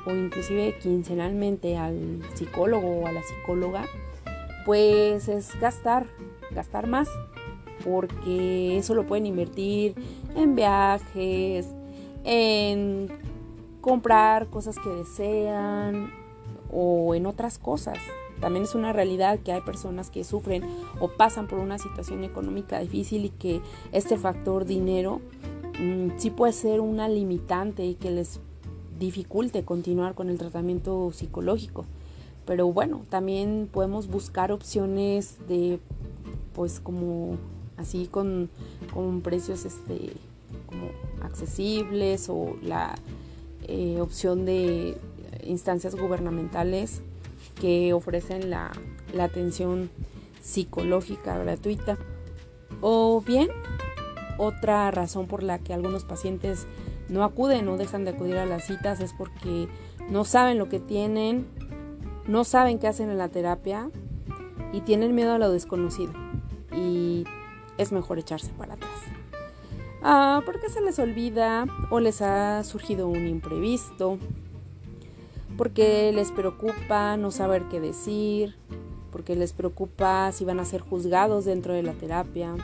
o 0.05 0.11
inclusive 0.11 0.77
quincenalmente 0.79 1.77
al 1.77 2.21
psicólogo 2.35 3.01
o 3.01 3.07
a 3.07 3.11
la 3.11 3.21
psicóloga, 3.23 3.85
pues 4.65 5.27
es 5.27 5.59
gastar, 5.59 6.05
gastar 6.51 6.87
más, 6.87 7.09
porque 7.83 8.77
eso 8.77 8.93
lo 8.93 9.05
pueden 9.05 9.25
invertir 9.25 9.95
en 10.35 10.55
viajes, 10.55 11.67
en 12.23 13.07
comprar 13.81 14.47
cosas 14.47 14.77
que 14.77 14.89
desean 14.89 16.11
o 16.71 17.15
en 17.15 17.25
otras 17.25 17.57
cosas. 17.57 17.97
También 18.39 18.63
es 18.63 18.75
una 18.75 18.93
realidad 18.93 19.39
que 19.39 19.51
hay 19.51 19.61
personas 19.61 20.09
que 20.09 20.23
sufren 20.23 20.63
o 20.99 21.09
pasan 21.09 21.47
por 21.47 21.59
una 21.59 21.77
situación 21.77 22.23
económica 22.23 22.79
difícil 22.79 23.25
y 23.25 23.29
que 23.29 23.61
este 23.91 24.17
factor 24.17 24.65
dinero 24.65 25.21
mm, 25.79 26.17
sí 26.17 26.29
puede 26.29 26.53
ser 26.53 26.79
una 26.79 27.09
limitante 27.09 27.85
y 27.85 27.95
que 27.95 28.11
les 28.11 28.39
dificulte 28.99 29.63
continuar 29.63 30.13
con 30.15 30.29
el 30.29 30.37
tratamiento 30.37 31.11
psicológico. 31.11 31.85
Pero 32.45 32.71
bueno, 32.71 33.01
también 33.09 33.69
podemos 33.71 34.07
buscar 34.07 34.51
opciones 34.51 35.37
de 35.47 35.79
pues 36.53 36.79
como 36.79 37.37
así 37.77 38.07
con, 38.07 38.49
con 38.93 39.21
precios 39.21 39.65
este 39.65 40.13
accesibles 41.21 42.27
o 42.29 42.55
la 42.61 42.95
eh, 43.67 43.99
opción 44.01 44.45
de 44.45 44.97
instancias 45.43 45.95
gubernamentales 45.95 47.01
que 47.59 47.93
ofrecen 47.93 48.49
la, 48.49 48.71
atención 49.19 49.89
psicológica 50.41 51.37
gratuita. 51.37 51.97
O 52.81 53.21
bien, 53.21 53.49
otra 54.37 54.89
razón 54.91 55.27
por 55.27 55.43
la 55.43 55.59
que 55.59 55.73
algunos 55.73 56.05
pacientes 56.05 56.67
no 57.09 57.23
acuden 57.23 57.67
o 57.67 57.77
dejan 57.77 58.05
de 58.05 58.11
acudir 58.11 58.37
a 58.37 58.45
las 58.45 58.65
citas 58.65 58.99
es 58.99 59.13
porque 59.13 59.67
no 60.09 60.23
saben 60.25 60.57
lo 60.57 60.69
que 60.69 60.79
tienen, 60.79 61.47
no 62.27 62.43
saben 62.43 62.79
qué 62.79 62.87
hacen 62.87 63.09
en 63.09 63.17
la 63.17 63.29
terapia 63.29 63.89
y 64.71 64.81
tienen 64.81 65.15
miedo 65.15 65.33
a 65.33 65.39
lo 65.39 65.51
desconocido. 65.51 66.13
Y 66.71 67.25
es 67.77 67.91
mejor 67.91 68.19
echarse 68.19 68.51
para 68.57 68.75
atrás. 68.75 68.91
Ah, 70.01 70.41
porque 70.45 70.69
se 70.69 70.81
les 70.81 70.97
olvida 70.99 71.65
o 71.89 71.99
les 71.99 72.21
ha 72.21 72.63
surgido 72.63 73.07
un 73.07 73.27
imprevisto 73.27 74.17
porque 75.59 76.13
les 76.13 76.31
preocupa 76.31 77.17
no 77.17 77.31
saber 77.31 77.63
qué 77.63 77.81
decir, 77.81 78.55
porque 79.11 79.35
les 79.35 79.51
preocupa 79.51 80.31
si 80.31 80.45
van 80.45 80.61
a 80.61 80.63
ser 80.63 80.79
juzgados 80.79 81.43
dentro 81.43 81.73
de 81.73 81.83
la 81.83 81.91
terapia, 81.91 82.55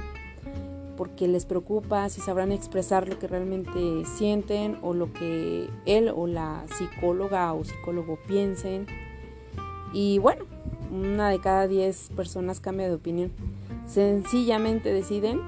porque 0.96 1.28
les 1.28 1.46
preocupa 1.46 2.08
si 2.08 2.22
sabrán 2.22 2.54
expresar 2.54 3.10
lo 3.10 3.20
que 3.20 3.28
realmente 3.28 4.06
sienten 4.06 4.78
o 4.82 4.94
lo 4.94 5.12
que 5.12 5.68
él 5.86 6.10
o 6.16 6.26
la 6.26 6.64
psicóloga 6.74 7.52
o 7.52 7.66
psicólogo 7.66 8.18
piensen. 8.30 8.86
Y 9.92 10.20
bueno, 10.20 10.46
una 10.90 11.28
de 11.28 11.42
cada 11.42 11.68
diez 11.68 12.10
personas 12.16 12.62
cambia 12.62 12.88
de 12.88 12.96
opinión. 12.96 13.34
Sencillamente 13.88 14.94
deciden 14.94 15.42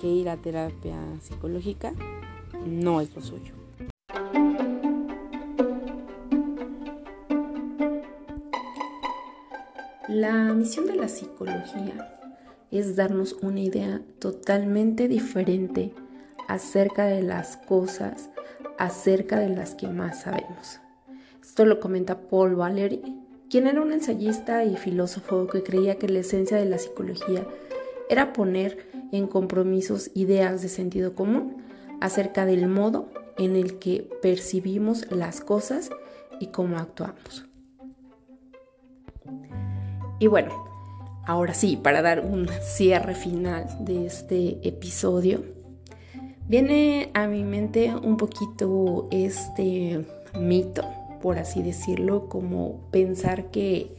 que 0.00 0.06
ir 0.06 0.28
a 0.28 0.36
terapia 0.36 1.00
psicológica 1.20 1.94
no 2.64 3.00
es 3.00 3.12
lo 3.12 3.22
suyo. 3.22 3.61
La 10.22 10.54
misión 10.54 10.86
de 10.86 10.94
la 10.94 11.08
psicología 11.08 12.16
es 12.70 12.94
darnos 12.94 13.32
una 13.42 13.58
idea 13.58 14.00
totalmente 14.20 15.08
diferente 15.08 15.92
acerca 16.46 17.06
de 17.06 17.22
las 17.22 17.56
cosas, 17.56 18.30
acerca 18.78 19.40
de 19.40 19.48
las 19.48 19.74
que 19.74 19.88
más 19.88 20.20
sabemos. 20.20 20.78
Esto 21.42 21.64
lo 21.64 21.80
comenta 21.80 22.20
Paul 22.28 22.54
Valéry, 22.54 23.02
quien 23.50 23.66
era 23.66 23.82
un 23.82 23.92
ensayista 23.92 24.62
y 24.62 24.76
filósofo 24.76 25.48
que 25.48 25.64
creía 25.64 25.96
que 25.96 26.08
la 26.08 26.20
esencia 26.20 26.56
de 26.56 26.66
la 26.66 26.78
psicología 26.78 27.44
era 28.08 28.32
poner 28.32 28.86
en 29.10 29.26
compromisos 29.26 30.12
ideas 30.14 30.62
de 30.62 30.68
sentido 30.68 31.16
común 31.16 31.64
acerca 32.00 32.46
del 32.46 32.68
modo 32.68 33.08
en 33.38 33.56
el 33.56 33.80
que 33.80 34.08
percibimos 34.22 35.10
las 35.10 35.40
cosas 35.40 35.90
y 36.38 36.52
cómo 36.52 36.78
actuamos. 36.78 37.51
Y 40.22 40.28
bueno, 40.28 40.50
ahora 41.26 41.52
sí, 41.52 41.76
para 41.76 42.00
dar 42.00 42.20
un 42.20 42.48
cierre 42.60 43.16
final 43.16 43.66
de 43.80 44.06
este 44.06 44.60
episodio, 44.62 45.42
viene 46.46 47.10
a 47.12 47.26
mi 47.26 47.42
mente 47.42 47.92
un 47.92 48.16
poquito 48.16 49.08
este 49.10 50.06
mito, 50.38 50.84
por 51.20 51.40
así 51.40 51.60
decirlo, 51.60 52.28
como 52.28 52.88
pensar 52.92 53.50
que 53.50 53.96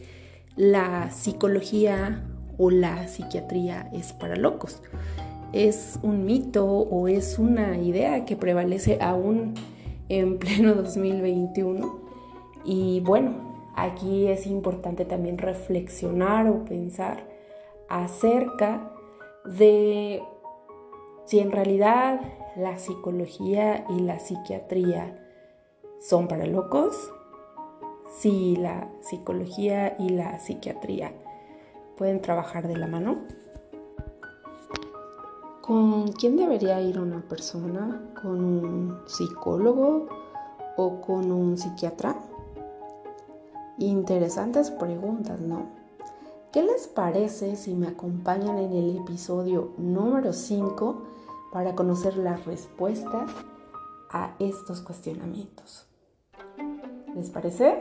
la 0.55 1.11
psicología 1.11 2.23
o 2.57 2.71
la 2.71 3.09
psiquiatría 3.09 3.89
es 3.91 4.13
para 4.13 4.37
locos. 4.37 4.81
Es 5.51 5.99
un 6.03 6.23
mito 6.23 6.65
o 6.65 7.09
es 7.09 7.37
una 7.37 7.77
idea 7.77 8.23
que 8.23 8.37
prevalece 8.37 8.97
aún 9.01 9.55
en 10.07 10.37
pleno 10.39 10.73
2021. 10.73 11.99
Y 12.63 13.01
bueno, 13.01 13.52
Aquí 13.75 14.27
es 14.27 14.45
importante 14.45 15.05
también 15.05 15.37
reflexionar 15.37 16.47
o 16.47 16.63
pensar 16.63 17.27
acerca 17.89 18.91
de 19.45 20.23
si 21.25 21.39
en 21.39 21.51
realidad 21.51 22.21
la 22.55 22.77
psicología 22.77 23.85
y 23.89 23.99
la 23.99 24.19
psiquiatría 24.19 25.19
son 25.99 26.27
para 26.27 26.45
locos, 26.45 27.11
si 28.19 28.55
la 28.55 28.89
psicología 29.01 29.95
y 29.97 30.09
la 30.09 30.37
psiquiatría 30.39 31.13
pueden 31.97 32.21
trabajar 32.21 32.67
de 32.67 32.77
la 32.77 32.87
mano. 32.87 33.21
¿Con 35.61 36.11
quién 36.11 36.35
debería 36.35 36.81
ir 36.81 36.99
una 36.99 37.21
persona? 37.21 38.11
¿Con 38.21 38.43
un 38.43 38.99
psicólogo 39.07 40.07
o 40.75 41.01
con 41.01 41.31
un 41.31 41.57
psiquiatra? 41.57 42.15
Interesantes 43.79 44.71
preguntas, 44.71 45.39
¿no? 45.39 45.67
¿Qué 46.51 46.61
les 46.61 46.87
parece 46.87 47.55
si 47.55 47.73
me 47.73 47.87
acompañan 47.87 48.57
en 48.59 48.71
el 48.73 48.97
episodio 48.97 49.73
número 49.77 50.33
5 50.33 51.07
para 51.53 51.75
conocer 51.75 52.17
las 52.17 52.45
respuestas 52.45 53.29
a 54.13 54.35
estos 54.39 54.81
cuestionamientos. 54.81 55.85
¿Les 57.15 57.29
parece? 57.29 57.75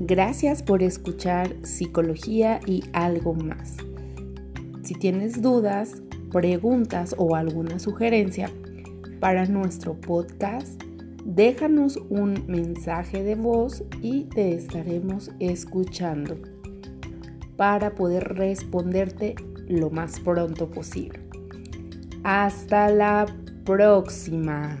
Gracias 0.00 0.62
por 0.62 0.82
escuchar 0.82 1.54
Psicología 1.64 2.60
y 2.66 2.82
algo 2.92 3.34
más. 3.34 3.76
Si 4.82 4.94
tienes 4.94 5.40
dudas, 5.40 6.02
preguntas 6.30 7.14
o 7.18 7.34
alguna 7.34 7.78
sugerencia 7.78 8.50
para 9.22 9.46
nuestro 9.46 9.94
podcast, 9.94 10.82
déjanos 11.24 11.96
un 12.10 12.44
mensaje 12.48 13.22
de 13.22 13.36
voz 13.36 13.84
y 14.00 14.24
te 14.24 14.52
estaremos 14.52 15.30
escuchando 15.38 16.36
para 17.56 17.94
poder 17.94 18.34
responderte 18.34 19.36
lo 19.68 19.90
más 19.90 20.18
pronto 20.18 20.68
posible. 20.68 21.20
Hasta 22.24 22.90
la 22.90 23.26
próxima. 23.64 24.76